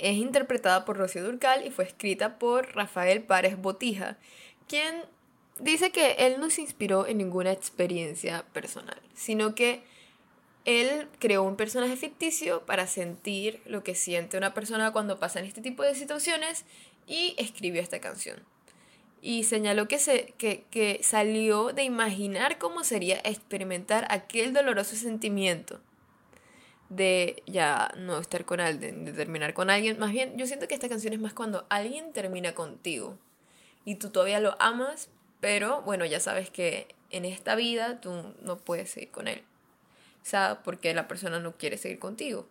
es 0.00 0.16
interpretada 0.16 0.84
por 0.84 0.96
Rocío 0.96 1.24
Durcal 1.24 1.66
y 1.66 1.70
fue 1.70 1.84
escrita 1.84 2.38
por 2.38 2.74
Rafael 2.74 3.22
Párez 3.22 3.60
Botija, 3.60 4.16
quien 4.66 5.04
dice 5.58 5.92
que 5.92 6.12
él 6.12 6.40
no 6.40 6.50
se 6.50 6.62
inspiró 6.62 7.06
en 7.06 7.18
ninguna 7.18 7.52
experiencia 7.52 8.44
personal, 8.52 9.00
sino 9.14 9.54
que 9.54 9.82
él 10.64 11.08
creó 11.18 11.42
un 11.42 11.56
personaje 11.56 11.96
ficticio 11.96 12.64
para 12.66 12.86
sentir 12.86 13.60
lo 13.66 13.82
que 13.82 13.94
siente 13.94 14.36
una 14.36 14.54
persona 14.54 14.92
cuando 14.92 15.18
pasa 15.18 15.40
en 15.40 15.46
este 15.46 15.60
tipo 15.60 15.82
de 15.82 15.94
situaciones 15.94 16.64
y 17.06 17.34
escribió 17.38 17.80
esta 17.80 18.00
canción. 18.00 18.42
Y 19.22 19.44
señaló 19.44 19.86
que, 19.86 19.98
se, 19.98 20.32
que, 20.38 20.64
que 20.70 21.00
salió 21.02 21.72
de 21.72 21.84
imaginar 21.84 22.58
cómo 22.58 22.84
sería 22.84 23.20
experimentar 23.22 24.06
aquel 24.08 24.54
doloroso 24.54 24.96
sentimiento 24.96 25.80
de 26.90 27.42
ya 27.46 27.92
no 27.96 28.18
estar 28.18 28.44
con 28.44 28.60
alguien, 28.60 29.04
de 29.06 29.12
terminar 29.12 29.54
con 29.54 29.70
alguien. 29.70 29.98
Más 29.98 30.12
bien, 30.12 30.36
yo 30.36 30.46
siento 30.46 30.68
que 30.68 30.74
esta 30.74 30.88
canción 30.88 31.14
es 31.14 31.20
más 31.20 31.32
cuando 31.32 31.64
alguien 31.70 32.12
termina 32.12 32.52
contigo 32.52 33.16
y 33.84 33.94
tú 33.94 34.10
todavía 34.10 34.40
lo 34.40 34.56
amas, 34.60 35.08
pero 35.40 35.82
bueno, 35.82 36.04
ya 36.04 36.20
sabes 36.20 36.50
que 36.50 36.88
en 37.10 37.24
esta 37.24 37.54
vida 37.54 38.00
tú 38.00 38.34
no 38.42 38.58
puedes 38.58 38.90
seguir 38.90 39.10
con 39.10 39.28
él. 39.28 39.42
O 40.22 40.26
sea, 40.26 40.60
porque 40.64 40.92
la 40.92 41.08
persona 41.08 41.38
no 41.38 41.56
quiere 41.56 41.78
seguir 41.78 41.98
contigo. 41.98 42.46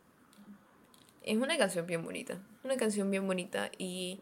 Es 1.23 1.38
una 1.38 1.58
canción 1.58 1.86
bien 1.86 2.04
bonita. 2.04 2.39
Una 2.63 2.78
canción 2.78 3.12
bien 3.12 3.28
bonita 3.28 3.69
y 3.78 4.21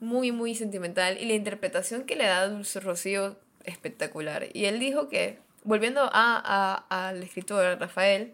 muy, 0.00 0.32
muy 0.32 0.54
sentimental. 0.54 1.18
Y 1.20 1.26
la 1.26 1.34
interpretación 1.34 2.04
que 2.04 2.16
le 2.16 2.24
da 2.24 2.48
Dulce 2.48 2.80
Rocío, 2.80 3.36
espectacular. 3.64 4.48
Y 4.54 4.64
él 4.64 4.80
dijo 4.80 5.08
que, 5.08 5.38
volviendo 5.64 6.08
a, 6.10 6.86
al 6.88 7.22
escritor 7.22 7.78
Rafael, 7.78 8.32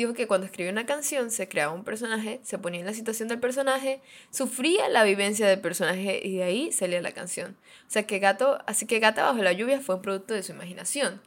dijo 0.00 0.14
que 0.14 0.26
cuando 0.26 0.46
escribía 0.46 0.72
una 0.72 0.86
canción 0.86 1.30
se 1.30 1.46
creaba 1.46 1.74
un 1.74 1.84
personaje, 1.84 2.40
se 2.42 2.56
ponía 2.56 2.80
en 2.80 2.86
la 2.86 2.94
situación 2.94 3.28
del 3.28 3.38
personaje, 3.38 4.00
sufría 4.30 4.88
la 4.88 5.04
vivencia 5.04 5.46
del 5.46 5.60
personaje 5.60 6.20
y 6.24 6.36
de 6.36 6.42
ahí 6.42 6.72
salía 6.72 7.02
la 7.02 7.12
canción. 7.12 7.58
O 7.86 7.90
sea 7.90 8.06
que 8.06 8.18
Gato, 8.18 8.58
así 8.66 8.86
que 8.86 8.98
Gata 8.98 9.24
bajo 9.24 9.42
la 9.42 9.52
lluvia 9.52 9.78
fue 9.80 9.96
un 9.96 10.02
producto 10.02 10.32
de 10.32 10.42
su 10.42 10.52
imaginación. 10.52 11.20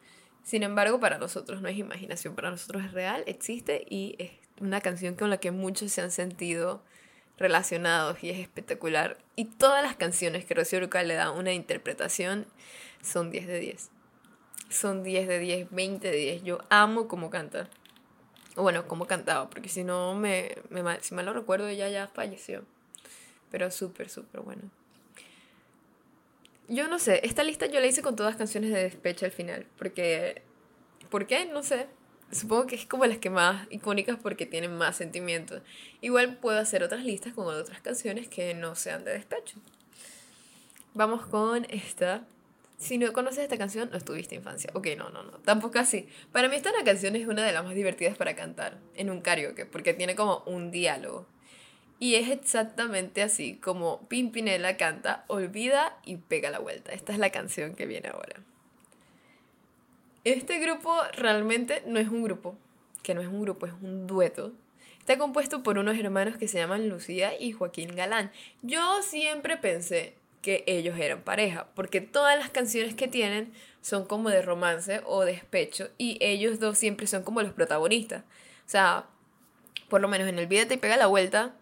Sin 0.43 0.63
embargo, 0.63 0.99
para 0.99 1.19
nosotros 1.19 1.61
no 1.61 1.67
es 1.67 1.77
imaginación, 1.77 2.33
para 2.33 2.49
nosotros 2.49 2.83
es 2.83 2.93
real, 2.93 3.23
existe 3.27 3.85
y 3.87 4.15
es 4.17 4.31
una 4.59 4.81
canción 4.81 5.13
con 5.13 5.29
la 5.29 5.37
que 5.37 5.51
muchos 5.51 5.91
se 5.91 6.01
han 6.01 6.11
sentido 6.11 6.81
relacionados 7.37 8.23
y 8.23 8.31
es 8.31 8.39
espectacular. 8.39 9.19
Y 9.35 9.45
todas 9.45 9.83
las 9.83 9.95
canciones 9.95 10.45
que 10.45 10.55
Rocío 10.55 10.79
Urcal 10.79 11.07
le 11.07 11.13
da 11.13 11.29
una 11.29 11.53
interpretación 11.53 12.47
son 13.03 13.29
10 13.29 13.45
de 13.45 13.59
10. 13.59 13.89
Son 14.69 15.03
10 15.03 15.27
de 15.27 15.37
10, 15.37 15.67
20 15.69 16.09
de 16.09 16.17
10. 16.17 16.43
Yo 16.43 16.57
amo 16.69 17.07
cómo 17.07 17.29
canta. 17.29 17.69
Bueno, 18.55 18.87
cómo 18.87 19.07
cantaba, 19.07 19.49
porque 19.49 19.69
si 19.69 19.83
no 19.83 20.13
me, 20.13 20.55
me 20.69 20.83
si 21.01 21.15
mal 21.15 21.25
lo 21.25 21.33
recuerdo, 21.33 21.67
ella 21.67 21.89
ya 21.89 22.07
falleció. 22.07 22.63
Pero 23.49 23.71
súper, 23.71 24.09
súper 24.09 24.41
bueno. 24.41 24.61
Yo 26.67 26.87
no 26.87 26.99
sé, 26.99 27.21
esta 27.23 27.43
lista 27.43 27.65
yo 27.65 27.79
la 27.79 27.87
hice 27.87 28.01
con 28.01 28.15
todas 28.15 28.35
canciones 28.35 28.71
de 28.71 28.83
despecho 28.83 29.25
al 29.25 29.31
final, 29.31 29.65
porque 29.77 30.43
¿Por 31.13 31.27
qué? 31.27 31.45
No 31.45 31.61
sé. 31.61 31.85
Supongo 32.31 32.65
que 32.65 32.73
es 32.73 32.87
como 32.87 33.05
las 33.05 33.19
que 33.19 33.29
más 33.29 33.67
icónicas 33.69 34.17
porque 34.17 34.47
tienen 34.47 34.75
más 34.75 34.95
sentimientos. 34.95 35.61
Igual 36.01 36.37
puedo 36.37 36.57
hacer 36.57 36.81
otras 36.81 37.05
listas 37.05 37.33
con 37.33 37.45
otras 37.45 37.81
canciones 37.81 38.27
que 38.27 38.55
no 38.55 38.73
sean 38.73 39.05
de 39.05 39.11
despecho. 39.11 39.57
Vamos 40.95 41.27
con 41.27 41.67
esta. 41.69 42.25
Si 42.77 42.97
no 42.97 43.13
conoces 43.13 43.39
esta 43.39 43.57
canción, 43.57 43.89
no 43.91 43.97
estuviste 43.97 44.35
infancia. 44.35 44.69
Ok, 44.73 44.87
no, 44.97 45.09
no, 45.09 45.23
no. 45.23 45.31
Tampoco 45.39 45.79
así. 45.79 46.07
Para 46.31 46.49
mí 46.49 46.55
esta 46.55 46.71
canción 46.83 47.15
es 47.15 47.27
una 47.27 47.45
de 47.45 47.53
las 47.53 47.63
más 47.63 47.75
divertidas 47.75 48.17
para 48.17 48.35
cantar 48.35 48.77
en 48.95 49.09
un 49.09 49.21
karaoke 49.21 49.65
porque 49.65 49.93
tiene 49.93 50.15
como 50.15 50.43
un 50.45 50.71
diálogo. 50.71 51.25
Y 51.99 52.15
es 52.15 52.29
exactamente 52.29 53.21
así 53.21 53.55
como 53.55 54.07
Pimpinela 54.09 54.75
canta 54.75 55.23
Olvida 55.27 55.97
y 56.03 56.17
pega 56.17 56.49
la 56.49 56.59
vuelta. 56.59 56.91
Esta 56.91 57.13
es 57.13 57.19
la 57.19 57.29
canción 57.29 57.75
que 57.75 57.85
viene 57.85 58.09
ahora. 58.09 58.41
Este 60.25 60.59
grupo 60.59 60.93
realmente 61.13 61.83
no 61.85 61.99
es 61.99 62.09
un 62.09 62.23
grupo, 62.23 62.57
que 63.03 63.13
no 63.13 63.21
es 63.21 63.27
un 63.27 63.41
grupo, 63.41 63.67
es 63.67 63.73
un 63.81 64.07
dueto. 64.07 64.51
Está 64.99 65.17
compuesto 65.17 65.63
por 65.63 65.77
unos 65.77 65.97
hermanos 65.97 66.37
que 66.37 66.47
se 66.47 66.57
llaman 66.57 66.89
Lucía 66.89 67.39
y 67.39 67.51
Joaquín 67.51 67.95
Galán. 67.95 68.31
Yo 68.61 69.01
siempre 69.01 69.57
pensé 69.57 70.15
que 70.43 70.63
ellos 70.67 70.99
eran 70.99 71.23
pareja, 71.23 71.69
porque 71.73 72.01
todas 72.01 72.37
las 72.37 72.49
canciones 72.49 72.93
que 72.93 73.07
tienen 73.07 73.53
son 73.81 74.05
como 74.05 74.29
de 74.29 74.41
romance 74.41 75.01
o 75.05 75.23
despecho 75.23 75.89
y 75.97 76.17
ellos 76.19 76.59
dos 76.59 76.77
siempre 76.77 77.07
son 77.07 77.23
como 77.23 77.41
los 77.41 77.53
protagonistas. 77.53 78.23
O 78.65 78.69
sea, 78.69 79.07
por 79.89 80.01
lo 80.01 80.09
menos 80.09 80.27
en 80.27 80.37
el 80.37 80.47
video 80.47 80.67
te 80.67 80.77
pega 80.77 80.97
la 80.97 81.07
vuelta, 81.07 81.55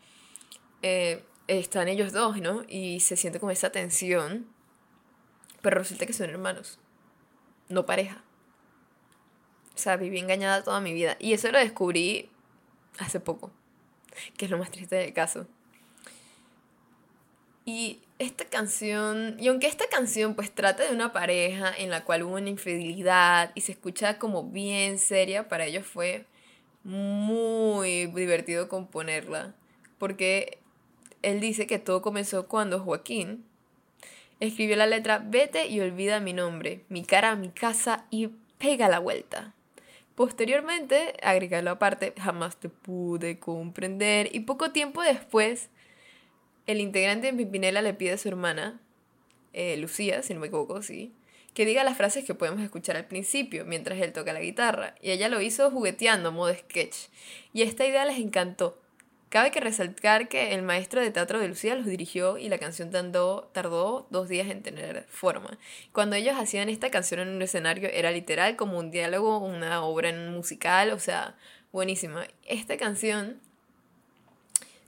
eh, 0.81 1.23
están 1.47 1.87
ellos 1.89 2.11
dos, 2.11 2.41
¿no? 2.41 2.63
Y 2.67 3.01
se 3.01 3.17
siente 3.17 3.39
como 3.39 3.51
esa 3.51 3.71
tensión, 3.71 4.47
pero 5.61 5.77
resulta 5.77 6.07
que 6.07 6.13
son 6.13 6.31
hermanos, 6.31 6.79
no 7.69 7.85
pareja. 7.85 8.23
O 9.75 9.77
sea, 9.77 9.95
viví 9.95 10.17
engañada 10.17 10.63
toda 10.63 10.81
mi 10.81 10.91
vida. 10.91 11.17
Y 11.19 11.33
eso 11.33 11.51
lo 11.51 11.59
descubrí 11.59 12.29
hace 12.97 13.19
poco, 13.19 13.51
que 14.37 14.45
es 14.45 14.51
lo 14.51 14.57
más 14.57 14.71
triste 14.71 14.95
del 14.95 15.13
caso. 15.13 15.45
Y 17.63 18.01
esta 18.21 18.45
canción, 18.45 19.35
y 19.39 19.47
aunque 19.47 19.67
esta 19.67 19.87
canción 19.87 20.35
pues 20.35 20.51
trata 20.51 20.83
de 20.83 20.93
una 20.93 21.11
pareja 21.11 21.73
en 21.75 21.89
la 21.89 22.05
cual 22.05 22.23
hubo 22.23 22.35
una 22.35 22.49
infidelidad 22.49 23.51
y 23.55 23.61
se 23.61 23.71
escucha 23.71 24.19
como 24.19 24.43
bien 24.43 24.99
seria, 24.99 25.47
para 25.47 25.65
ellos 25.65 25.85
fue 25.87 26.25
muy 26.83 28.05
divertido 28.07 28.67
componerla, 28.69 29.55
porque 29.97 30.59
él 31.23 31.39
dice 31.39 31.67
que 31.67 31.79
todo 31.79 32.01
comenzó 32.01 32.47
cuando 32.47 32.79
Joaquín 32.79 33.43
escribió 34.39 34.75
la 34.75 34.87
letra 34.87 35.23
Vete 35.23 35.67
y 35.67 35.79
olvida 35.79 36.19
mi 36.19 36.33
nombre, 36.33 36.83
mi 36.89 37.03
cara, 37.03 37.35
mi 37.35 37.49
casa 37.49 38.05
y 38.09 38.29
pega 38.57 38.87
la 38.87 38.99
vuelta. 38.99 39.53
Posteriormente, 40.15 41.15
agregarlo 41.23 41.71
aparte, 41.71 42.13
jamás 42.19 42.57
te 42.57 42.69
pude 42.69 43.39
comprender. 43.39 44.29
Y 44.35 44.41
poco 44.41 44.71
tiempo 44.71 45.01
después, 45.01 45.69
el 46.71 46.81
integrante 46.81 47.27
de 47.27 47.37
Pimpinela 47.37 47.81
le 47.81 47.93
pide 47.93 48.13
a 48.13 48.17
su 48.17 48.27
hermana, 48.27 48.81
eh, 49.53 49.77
Lucía, 49.77 50.23
si 50.23 50.33
no 50.33 50.39
me 50.39 50.47
equivoco, 50.47 50.81
sí, 50.81 51.13
que 51.53 51.65
diga 51.65 51.83
las 51.83 51.97
frases 51.97 52.23
que 52.23 52.33
podemos 52.33 52.61
escuchar 52.61 52.95
al 52.95 53.05
principio, 53.05 53.65
mientras 53.65 53.99
él 53.99 54.13
toca 54.13 54.33
la 54.33 54.39
guitarra. 54.39 54.95
Y 55.01 55.11
ella 55.11 55.29
lo 55.29 55.41
hizo 55.41 55.69
jugueteando, 55.69 56.31
modo 56.31 56.53
sketch. 56.53 57.09
Y 57.53 57.63
esta 57.63 57.85
idea 57.85 58.05
les 58.05 58.17
encantó. 58.17 58.81
Cabe 59.31 59.51
que 59.51 59.61
resaltar 59.61 60.27
que 60.27 60.53
el 60.53 60.61
maestro 60.61 60.99
de 60.99 61.09
teatro 61.09 61.39
de 61.39 61.47
Lucía 61.47 61.75
los 61.75 61.85
dirigió 61.85 62.37
y 62.37 62.49
la 62.49 62.57
canción 62.57 62.91
tardó, 62.91 64.07
dos 64.09 64.27
días 64.27 64.49
en 64.49 64.61
tener 64.61 65.05
forma. 65.07 65.57
Cuando 65.93 66.17
ellos 66.17 66.35
hacían 66.37 66.67
esta 66.67 66.91
canción 66.91 67.21
en 67.21 67.29
un 67.29 67.41
escenario 67.41 67.87
era 67.93 68.11
literal 68.11 68.57
como 68.57 68.77
un 68.77 68.91
diálogo, 68.91 69.37
una 69.37 69.83
obra 69.85 70.11
musical, 70.11 70.91
o 70.91 70.99
sea, 70.99 71.37
buenísima. 71.71 72.27
Esta 72.45 72.75
canción 72.75 73.39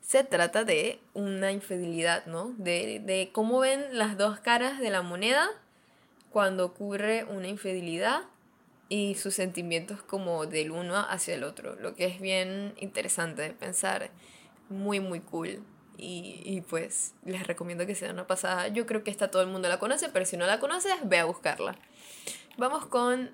se 0.04 0.24
trata 0.24 0.66
de 0.66 1.00
una 1.14 1.52
infidelidad, 1.52 2.26
¿no? 2.26 2.54
De, 2.58 3.00
de 3.00 3.32
cómo 3.32 3.60
ven 3.60 3.98
las 3.98 4.18
dos 4.18 4.40
caras 4.40 4.80
de 4.80 4.90
la 4.90 5.02
moneda 5.02 5.50
cuando 6.30 6.66
ocurre 6.66 7.24
una 7.24 7.48
infidelidad 7.48 8.24
y 8.90 9.16
sus 9.16 9.34
sentimientos 9.34 10.04
como 10.04 10.46
del 10.46 10.72
uno 10.72 10.98
hacia 10.98 11.36
el 11.36 11.44
otro, 11.44 11.76
lo 11.76 11.96
que 11.96 12.06
es 12.06 12.20
bien 12.20 12.74
interesante 12.78 13.42
de 13.42 13.52
pensar, 13.52 14.12
muy 14.70 15.00
muy 15.00 15.22
cool. 15.22 15.64
Y, 15.96 16.42
y, 16.44 16.62
pues 16.62 17.14
les 17.24 17.46
recomiendo 17.46 17.86
que 17.86 17.94
sea 17.94 18.12
una 18.12 18.26
pasada. 18.26 18.68
Yo 18.68 18.88
creo 18.88 19.04
que 19.04 19.12
esta 19.12 19.30
todo 19.30 19.44
el 19.44 19.48
mundo 19.48 19.70
la 19.70 19.78
conoce, 19.78 20.10
pero 20.10 20.26
si 20.26 20.38
no 20.38 20.48
la 20.48 20.60
conoces, 20.60 20.94
ve 21.04 21.20
a 21.20 21.26
buscarla. 21.26 21.76
Vamos 22.58 22.88
con 22.88 23.30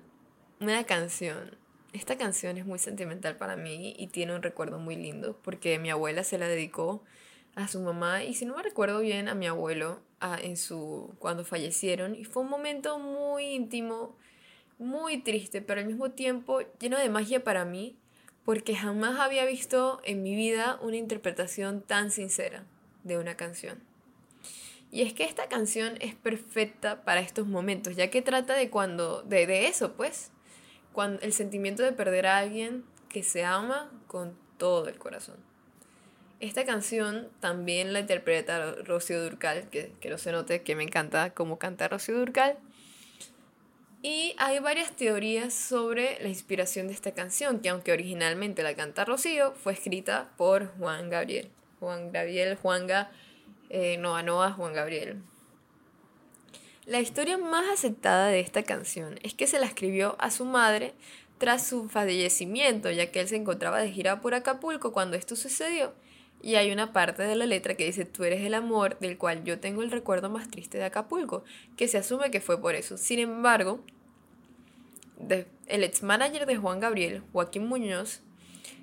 una 0.60 0.84
canción. 0.84 1.56
Esta 1.92 2.16
canción 2.16 2.56
es 2.56 2.66
muy 2.66 2.78
sentimental 2.78 3.36
para 3.36 3.56
mí 3.56 3.94
y 3.98 4.06
tiene 4.06 4.34
un 4.34 4.42
recuerdo 4.42 4.78
muy 4.78 4.96
lindo 4.96 5.36
porque 5.42 5.78
mi 5.78 5.90
abuela 5.90 6.22
se 6.22 6.38
la 6.38 6.46
dedicó 6.46 7.02
a 7.56 7.66
su 7.66 7.80
mamá 7.80 8.22
y 8.22 8.34
si 8.34 8.44
no 8.44 8.56
me 8.56 8.62
recuerdo 8.62 9.00
bien 9.00 9.28
a 9.28 9.34
mi 9.34 9.48
abuelo 9.48 10.00
a, 10.20 10.38
en 10.40 10.56
su 10.56 11.12
cuando 11.18 11.44
fallecieron 11.44 12.14
y 12.14 12.24
fue 12.24 12.44
un 12.44 12.48
momento 12.48 12.98
muy 13.00 13.44
íntimo 13.54 14.16
muy 14.80 15.18
triste, 15.18 15.60
pero 15.60 15.80
al 15.80 15.86
mismo 15.86 16.10
tiempo 16.10 16.60
lleno 16.80 16.98
de 16.98 17.10
magia 17.10 17.44
para 17.44 17.66
mí, 17.66 17.96
porque 18.46 18.74
jamás 18.74 19.20
había 19.20 19.44
visto 19.44 20.00
en 20.04 20.22
mi 20.22 20.34
vida 20.34 20.78
una 20.80 20.96
interpretación 20.96 21.82
tan 21.82 22.10
sincera 22.10 22.64
de 23.04 23.18
una 23.18 23.36
canción. 23.36 23.78
Y 24.90 25.02
es 25.02 25.12
que 25.12 25.24
esta 25.24 25.48
canción 25.48 25.94
es 26.00 26.14
perfecta 26.14 27.04
para 27.04 27.20
estos 27.20 27.46
momentos, 27.46 27.94
ya 27.94 28.10
que 28.10 28.22
trata 28.22 28.54
de 28.54 28.70
cuando, 28.70 29.22
de, 29.22 29.46
de 29.46 29.66
eso, 29.66 29.92
pues, 29.92 30.30
cuando 30.92 31.20
el 31.22 31.32
sentimiento 31.32 31.82
de 31.82 31.92
perder 31.92 32.26
a 32.26 32.38
alguien 32.38 32.84
que 33.08 33.22
se 33.22 33.44
ama 33.44 33.90
con 34.06 34.36
todo 34.58 34.88
el 34.88 34.98
corazón. 34.98 35.36
Esta 36.40 36.64
canción 36.64 37.28
también 37.40 37.92
la 37.92 38.00
interpreta 38.00 38.74
Rocío 38.84 39.22
Durcal, 39.22 39.68
que, 39.68 39.92
que 40.00 40.08
no 40.08 40.16
se 40.16 40.32
note 40.32 40.62
que 40.62 40.74
me 40.74 40.82
encanta 40.82 41.30
cómo 41.34 41.58
canta 41.58 41.88
Rocío 41.88 42.18
Durcal. 42.18 42.56
Y 44.02 44.34
hay 44.38 44.58
varias 44.60 44.96
teorías 44.96 45.52
sobre 45.52 46.18
la 46.22 46.28
inspiración 46.28 46.86
de 46.88 46.94
esta 46.94 47.12
canción, 47.12 47.60
que 47.60 47.68
aunque 47.68 47.92
originalmente 47.92 48.62
la 48.62 48.74
canta 48.74 49.04
Rocío, 49.04 49.52
fue 49.52 49.74
escrita 49.74 50.30
por 50.38 50.74
Juan 50.78 51.10
Gabriel. 51.10 51.50
Juan 51.80 52.10
Gabriel, 52.10 52.56
Juanga, 52.56 53.10
eh, 53.68 53.98
Noa 53.98 54.22
Noa, 54.22 54.52
Juan 54.52 54.72
Gabriel. 54.72 55.22
La 56.90 56.98
historia 56.98 57.38
más 57.38 57.68
aceptada 57.72 58.26
de 58.26 58.40
esta 58.40 58.64
canción 58.64 59.20
es 59.22 59.32
que 59.32 59.46
se 59.46 59.60
la 59.60 59.66
escribió 59.66 60.16
a 60.18 60.32
su 60.32 60.44
madre 60.44 60.92
tras 61.38 61.64
su 61.64 61.88
fallecimiento, 61.88 62.90
ya 62.90 63.12
que 63.12 63.20
él 63.20 63.28
se 63.28 63.36
encontraba 63.36 63.78
de 63.78 63.92
gira 63.92 64.20
por 64.20 64.34
Acapulco 64.34 64.92
cuando 64.92 65.16
esto 65.16 65.36
sucedió. 65.36 65.94
Y 66.42 66.56
hay 66.56 66.72
una 66.72 66.92
parte 66.92 67.22
de 67.22 67.36
la 67.36 67.46
letra 67.46 67.76
que 67.76 67.86
dice, 67.86 68.06
tú 68.06 68.24
eres 68.24 68.42
el 68.42 68.54
amor 68.54 68.98
del 68.98 69.18
cual 69.18 69.44
yo 69.44 69.60
tengo 69.60 69.82
el 69.82 69.92
recuerdo 69.92 70.30
más 70.30 70.50
triste 70.50 70.78
de 70.78 70.84
Acapulco, 70.84 71.44
que 71.76 71.86
se 71.86 71.96
asume 71.96 72.32
que 72.32 72.40
fue 72.40 72.60
por 72.60 72.74
eso. 72.74 72.98
Sin 72.98 73.20
embargo, 73.20 73.84
el 75.68 75.84
ex 75.84 76.02
manager 76.02 76.44
de 76.44 76.56
Juan 76.56 76.80
Gabriel, 76.80 77.22
Joaquín 77.32 77.68
Muñoz, 77.68 78.20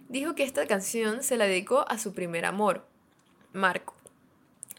dijo 0.08 0.34
que 0.34 0.43
esta 0.43 0.65
canción 0.65 1.24
se 1.24 1.36
la 1.36 1.43
dedicó 1.43 1.84
a 1.89 1.98
su 1.98 2.13
primer 2.13 2.46
amor, 2.46 2.88
Marco, 3.52 3.96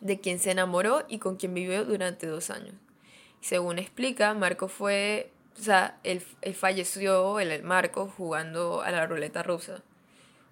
de 0.01 0.19
quien 0.19 0.39
se 0.39 0.51
enamoró 0.51 1.05
y 1.11 1.19
con 1.19 1.37
quien 1.37 1.53
vivió 1.53 1.85
durante 1.85 2.27
dos 2.27 2.49
años. 2.49 2.88
Según 3.41 3.79
explica, 3.79 4.35
Marco 4.35 4.69
fue, 4.69 5.31
o 5.59 5.63
sea, 5.63 5.99
él, 6.03 6.21
falleció, 6.55 7.41
el 7.41 7.63
Marco, 7.63 8.09
jugando 8.09 8.83
a 8.83 8.91
la 8.91 9.07
ruleta 9.07 9.43
rusa. 9.43 9.83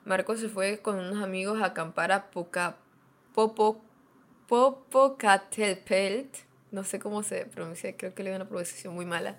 Marco 0.05 0.37
se 0.37 0.49
fue 0.49 0.79
con 0.79 0.99
unos 0.99 1.23
amigos 1.23 1.61
a 1.61 1.67
acampar 1.67 2.13
a 2.13 2.31
Poca, 2.31 2.77
Popo, 3.35 3.83
Popocatépetl, 4.47 6.39
no 6.71 6.85
sé 6.85 7.01
cómo 7.01 7.23
se 7.23 7.47
pronuncia, 7.47 7.97
creo 7.97 8.15
que 8.15 8.23
le 8.23 8.31
dio 8.31 8.37
una 8.37 8.49
pronunciación 8.49 8.95
muy 8.95 9.05
mala, 9.05 9.37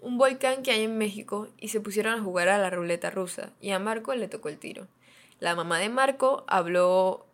un 0.00 0.18
volcán 0.18 0.62
que 0.62 0.70
hay 0.70 0.84
en 0.84 0.98
México 0.98 1.48
y 1.58 1.68
se 1.68 1.80
pusieron 1.80 2.14
a 2.14 2.22
jugar 2.22 2.48
a 2.48 2.58
la 2.58 2.70
ruleta 2.70 3.10
rusa 3.10 3.50
y 3.60 3.70
a 3.70 3.78
Marco 3.78 4.14
le 4.14 4.28
tocó 4.28 4.48
el 4.48 4.58
tiro. 4.58 4.86
La 5.40 5.54
mamá 5.54 5.78
de 5.78 5.88
Marco 5.88 6.44
habló 6.46 7.26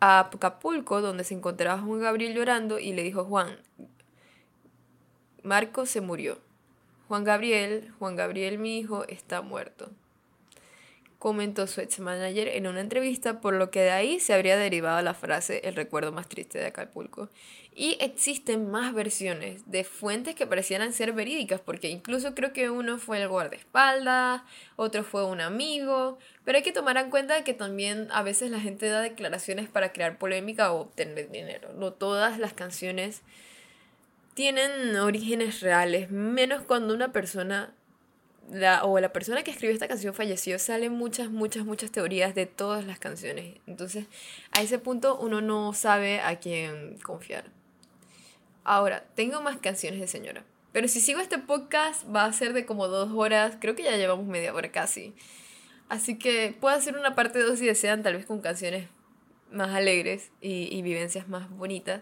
a 0.00 0.20
Acapulco 0.20 1.00
donde 1.00 1.24
se 1.24 1.34
encontraba 1.34 1.80
Juan 1.80 2.00
Gabriel 2.00 2.34
llorando 2.34 2.78
y 2.78 2.92
le 2.92 3.02
dijo 3.02 3.24
Juan, 3.24 3.56
Marco 5.42 5.86
se 5.86 6.00
murió. 6.00 6.38
Juan 7.08 7.24
Gabriel, 7.24 7.92
Juan 7.98 8.16
Gabriel 8.16 8.58
mi 8.58 8.78
hijo 8.78 9.04
está 9.08 9.42
muerto 9.42 9.90
comentó 11.22 11.68
su 11.68 11.80
ex 11.80 12.00
manager 12.00 12.48
en 12.48 12.66
una 12.66 12.80
entrevista, 12.80 13.40
por 13.40 13.54
lo 13.54 13.70
que 13.70 13.78
de 13.78 13.92
ahí 13.92 14.18
se 14.18 14.34
habría 14.34 14.56
derivado 14.56 15.00
la 15.02 15.14
frase 15.14 15.60
el 15.62 15.76
recuerdo 15.76 16.10
más 16.10 16.28
triste 16.28 16.58
de 16.58 16.66
Acapulco. 16.66 17.28
Y 17.76 17.96
existen 18.00 18.68
más 18.72 18.92
versiones 18.92 19.62
de 19.70 19.84
fuentes 19.84 20.34
que 20.34 20.48
parecieran 20.48 20.92
ser 20.92 21.12
verídicas, 21.12 21.60
porque 21.60 21.90
incluso 21.90 22.34
creo 22.34 22.52
que 22.52 22.70
uno 22.70 22.98
fue 22.98 23.22
el 23.22 23.28
guardaespaldas, 23.28 24.42
otro 24.74 25.04
fue 25.04 25.24
un 25.24 25.40
amigo, 25.40 26.18
pero 26.44 26.58
hay 26.58 26.64
que 26.64 26.72
tomar 26.72 26.96
en 26.96 27.08
cuenta 27.08 27.44
que 27.44 27.54
también 27.54 28.08
a 28.10 28.24
veces 28.24 28.50
la 28.50 28.58
gente 28.58 28.86
da 28.86 29.00
declaraciones 29.00 29.68
para 29.68 29.92
crear 29.92 30.18
polémica 30.18 30.72
o 30.72 30.80
obtener 30.80 31.30
dinero. 31.30 31.72
No 31.74 31.92
todas 31.92 32.40
las 32.40 32.52
canciones 32.52 33.22
tienen 34.34 34.96
orígenes 34.96 35.60
reales, 35.60 36.10
menos 36.10 36.62
cuando 36.62 36.94
una 36.94 37.12
persona 37.12 37.74
la, 38.50 38.84
o 38.84 38.98
la 38.98 39.12
persona 39.12 39.42
que 39.42 39.50
escribió 39.50 39.72
esta 39.72 39.88
canción 39.88 40.14
falleció, 40.14 40.58
salen 40.58 40.92
muchas, 40.92 41.30
muchas, 41.30 41.64
muchas 41.64 41.90
teorías 41.90 42.34
de 42.34 42.46
todas 42.46 42.84
las 42.84 42.98
canciones. 42.98 43.56
Entonces, 43.66 44.06
a 44.52 44.62
ese 44.62 44.78
punto 44.78 45.18
uno 45.18 45.40
no 45.40 45.72
sabe 45.72 46.20
a 46.20 46.38
quién 46.38 46.98
confiar. 46.98 47.44
Ahora, 48.64 49.04
tengo 49.14 49.40
más 49.42 49.58
canciones 49.58 50.00
de 50.00 50.06
señora. 50.06 50.44
Pero 50.72 50.88
si 50.88 51.00
sigo 51.00 51.20
este 51.20 51.38
podcast 51.38 52.04
va 52.14 52.24
a 52.24 52.32
ser 52.32 52.52
de 52.54 52.64
como 52.64 52.88
dos 52.88 53.10
horas, 53.12 53.56
creo 53.60 53.74
que 53.74 53.82
ya 53.82 53.96
llevamos 53.96 54.26
media 54.26 54.54
hora 54.54 54.70
casi. 54.70 55.14
Así 55.88 56.18
que 56.18 56.56
puedo 56.58 56.74
hacer 56.74 56.96
una 56.96 57.14
parte 57.14 57.40
dos 57.40 57.58
si 57.58 57.66
desean, 57.66 58.02
tal 58.02 58.16
vez 58.16 58.24
con 58.24 58.40
canciones 58.40 58.88
más 59.50 59.74
alegres 59.74 60.30
y, 60.40 60.74
y 60.74 60.80
vivencias 60.80 61.28
más 61.28 61.50
bonitas. 61.50 62.00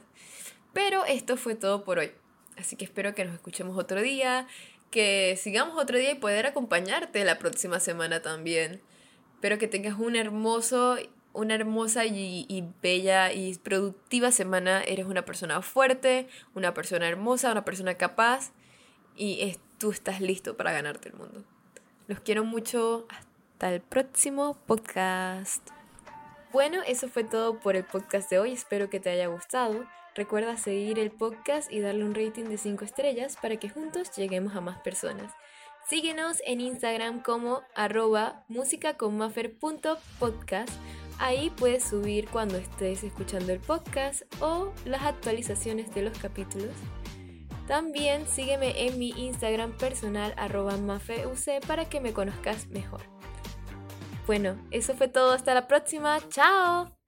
Pero 0.72 1.04
esto 1.04 1.36
fue 1.36 1.54
todo 1.54 1.84
por 1.84 1.98
hoy. 1.98 2.12
Así 2.56 2.76
que 2.76 2.84
espero 2.84 3.14
que 3.14 3.24
nos 3.24 3.34
escuchemos 3.34 3.78
otro 3.78 4.00
día, 4.00 4.46
que 4.90 5.38
sigamos 5.40 5.80
otro 5.82 5.98
día 5.98 6.12
y 6.12 6.16
poder 6.16 6.46
acompañarte 6.46 7.24
la 7.24 7.38
próxima 7.38 7.80
semana 7.80 8.22
también. 8.22 8.80
Espero 9.34 9.58
que 9.58 9.68
tengas 9.68 9.98
un 9.98 10.16
hermoso, 10.16 10.98
una 11.32 11.54
hermosa 11.54 12.04
y, 12.04 12.44
y, 12.48 12.64
bella 12.82 13.32
y 13.32 13.56
productiva 13.56 14.32
semana. 14.32 14.82
Eres 14.82 15.06
una 15.06 15.24
persona 15.24 15.62
fuerte, 15.62 16.28
una 16.54 16.74
persona 16.74 17.08
hermosa, 17.08 17.50
una 17.50 17.64
persona 17.64 17.94
capaz 17.94 18.52
y 19.16 19.42
es, 19.42 19.58
tú 19.78 19.90
estás 19.90 20.20
listo 20.20 20.56
para 20.56 20.72
ganarte 20.72 21.08
el 21.08 21.14
mundo. 21.14 21.44
Los 22.06 22.20
quiero 22.20 22.44
mucho. 22.44 23.06
Hasta 23.08 23.72
el 23.72 23.80
próximo 23.80 24.56
podcast. 24.66 25.68
Bueno, 26.52 26.82
eso 26.86 27.08
fue 27.08 27.24
todo 27.24 27.60
por 27.60 27.76
el 27.76 27.84
podcast 27.84 28.30
de 28.30 28.38
hoy. 28.38 28.52
Espero 28.52 28.90
que 28.90 29.00
te 29.00 29.10
haya 29.10 29.28
gustado. 29.28 29.86
Recuerda 30.14 30.56
seguir 30.56 30.98
el 30.98 31.10
podcast 31.10 31.70
y 31.72 31.80
darle 31.80 32.04
un 32.04 32.14
rating 32.14 32.44
de 32.44 32.58
5 32.58 32.84
estrellas 32.84 33.36
para 33.40 33.56
que 33.56 33.68
juntos 33.68 34.10
lleguemos 34.16 34.56
a 34.56 34.60
más 34.60 34.78
personas. 34.80 35.32
Síguenos 35.88 36.42
en 36.46 36.60
Instagram 36.60 37.22
como 37.22 37.62
arroba 37.74 38.44
musicaconmafer.podcast. 38.48 40.70
Ahí 41.18 41.50
puedes 41.50 41.84
subir 41.84 42.28
cuando 42.28 42.56
estés 42.56 43.04
escuchando 43.04 43.52
el 43.52 43.60
podcast 43.60 44.22
o 44.40 44.72
las 44.84 45.02
actualizaciones 45.02 45.94
de 45.94 46.02
los 46.02 46.18
capítulos. 46.18 46.74
También 47.66 48.26
sígueme 48.26 48.86
en 48.86 48.98
mi 48.98 49.10
Instagram 49.10 49.76
personal 49.76 50.32
arroba 50.36 50.76
mafeuc 50.76 51.36
para 51.66 51.88
que 51.88 52.00
me 52.00 52.12
conozcas 52.12 52.68
mejor. 52.68 53.02
Bueno, 54.26 54.56
eso 54.70 54.94
fue 54.94 55.08
todo. 55.08 55.32
Hasta 55.32 55.54
la 55.54 55.66
próxima. 55.66 56.18
¡Chao! 56.28 56.99